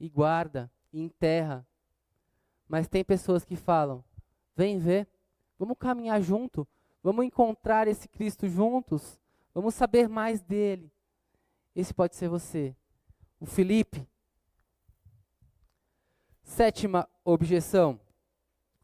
[0.00, 1.66] e guarda, e enterra.
[2.68, 4.04] Mas tem pessoas que falam:
[4.56, 5.06] vem ver,
[5.58, 6.66] vamos caminhar junto,
[7.02, 9.18] vamos encontrar esse Cristo juntos,
[9.54, 10.90] vamos saber mais dele.
[11.74, 12.74] Esse pode ser você.
[13.38, 14.08] O Felipe.
[16.42, 18.00] Sétima objeção.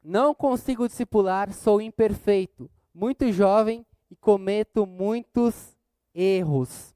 [0.05, 5.77] Não consigo discipular, sou imperfeito, muito jovem e cometo muitos
[6.15, 6.95] erros.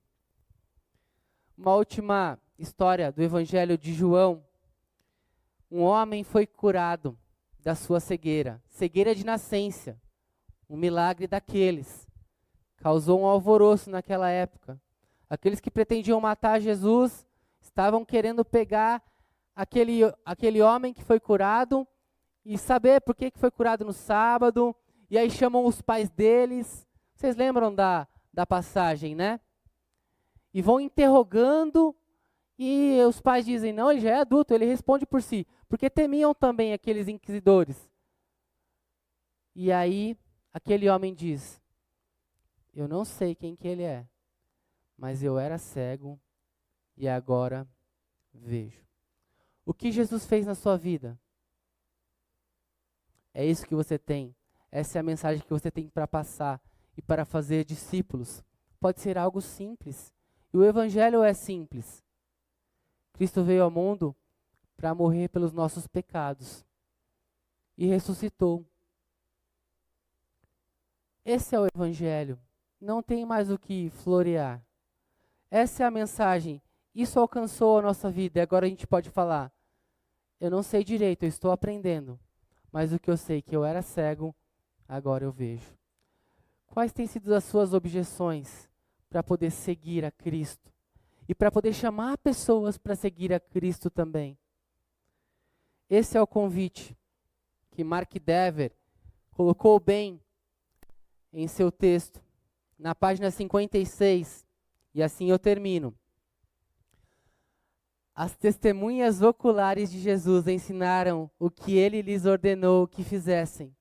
[1.56, 4.44] Uma última história do Evangelho de João.
[5.70, 7.18] Um homem foi curado
[7.60, 10.01] da sua cegueira, cegueira de nascença,
[10.68, 12.06] um milagre daqueles.
[12.77, 14.81] Causou um alvoroço naquela época.
[15.28, 17.27] Aqueles que pretendiam matar Jesus
[17.60, 19.02] estavam querendo pegar
[19.55, 21.86] aquele, aquele homem que foi curado
[22.44, 24.77] e saber por que, que foi curado no sábado.
[25.11, 26.87] E aí chamam os pais deles.
[27.15, 29.41] Vocês lembram da, da passagem, né?
[30.53, 31.95] E vão interrogando
[32.59, 35.47] e os pais dizem: não, ele já é adulto, ele responde por si.
[35.69, 37.91] Porque temiam também aqueles inquisidores.
[39.55, 40.16] E aí,
[40.53, 41.61] aquele homem diz:
[42.74, 44.07] Eu não sei quem que ele é,
[44.97, 46.20] mas eu era cego
[46.95, 47.66] e agora
[48.33, 48.85] vejo.
[49.65, 51.19] O que Jesus fez na sua vida?
[53.35, 54.36] É isso que você tem.
[54.77, 56.61] Essa é a mensagem que você tem para passar
[56.94, 58.44] e para fazer discípulos.
[58.78, 60.12] Pode ser algo simples.
[60.53, 62.05] E o evangelho é simples.
[63.15, 64.15] Cristo veio ao mundo
[64.77, 66.62] para morrer pelos nossos pecados
[67.78, 68.66] e ressuscitou.
[71.24, 72.39] Esse é o Evangelho.
[72.78, 74.62] Não tem mais o que florear.
[75.51, 76.61] Essa é a mensagem.
[76.94, 79.51] Isso alcançou a nossa vida e agora a gente pode falar:
[80.39, 82.20] Eu não sei direito, eu estou aprendendo.
[82.70, 84.36] Mas o que eu sei que eu era cego,
[84.89, 85.77] agora eu vejo.
[86.67, 88.69] Quais têm sido as suas objeções
[89.09, 90.67] para poder seguir a Cristo?
[91.29, 94.39] e para poder chamar pessoas para seguir a Cristo também.
[95.89, 96.97] Esse é o convite
[97.71, 98.73] que Mark Dever
[99.33, 100.21] colocou bem
[101.33, 102.23] em seu texto,
[102.79, 104.47] na página 56,
[104.95, 105.95] e assim eu termino.
[108.15, 113.77] As testemunhas oculares de Jesus ensinaram o que ele lhes ordenou que fizessem.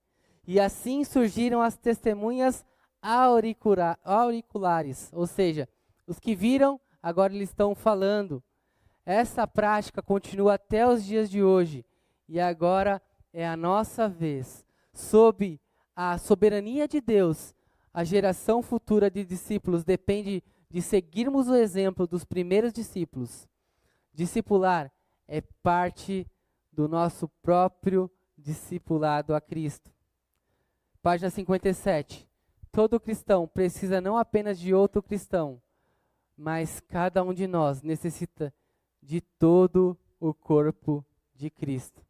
[0.48, 2.66] E assim surgiram as testemunhas
[3.02, 5.70] auriculares, ou seja,
[6.08, 8.44] os que viram agora eles estão falando.
[9.06, 11.86] Essa prática continua até os dias de hoje.
[12.28, 13.00] E agora
[13.32, 14.66] é a nossa vez.
[14.92, 15.60] Sob
[15.96, 17.54] a soberania de Deus,
[17.94, 23.48] a geração futura de discípulos depende de seguirmos o exemplo dos primeiros discípulos.
[24.12, 24.92] Discipular
[25.28, 26.26] é parte
[26.72, 29.95] do nosso próprio discipulado a Cristo.
[31.06, 32.28] Página 57.
[32.72, 35.62] Todo cristão precisa não apenas de outro cristão,
[36.36, 38.52] mas cada um de nós necessita
[39.04, 41.06] de todo o corpo
[41.36, 42.02] de Cristo.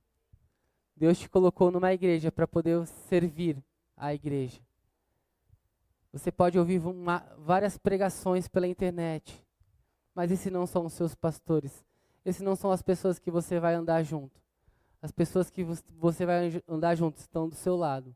[0.95, 3.61] Deus te colocou numa igreja para poder servir
[3.97, 4.61] a igreja.
[6.13, 9.45] Você pode ouvir uma, várias pregações pela internet,
[10.15, 11.83] mas esses não são os seus pastores.
[12.23, 14.39] Esses não são as pessoas que você vai andar junto.
[15.01, 15.65] As pessoas que
[15.99, 18.15] você vai andar junto estão do seu lado.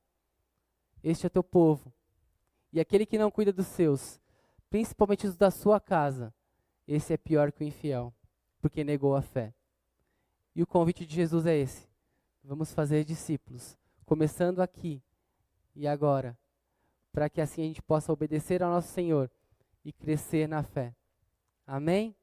[1.03, 1.93] Este é teu povo.
[2.71, 4.19] E aquele que não cuida dos seus,
[4.69, 6.33] principalmente os da sua casa,
[6.87, 8.13] esse é pior que o infiel,
[8.61, 9.53] porque negou a fé.
[10.55, 11.87] E o convite de Jesus é esse:
[12.43, 15.01] vamos fazer discípulos, começando aqui
[15.75, 16.37] e agora,
[17.11, 19.31] para que assim a gente possa obedecer ao nosso Senhor
[19.83, 20.93] e crescer na fé.
[21.65, 22.15] Amém?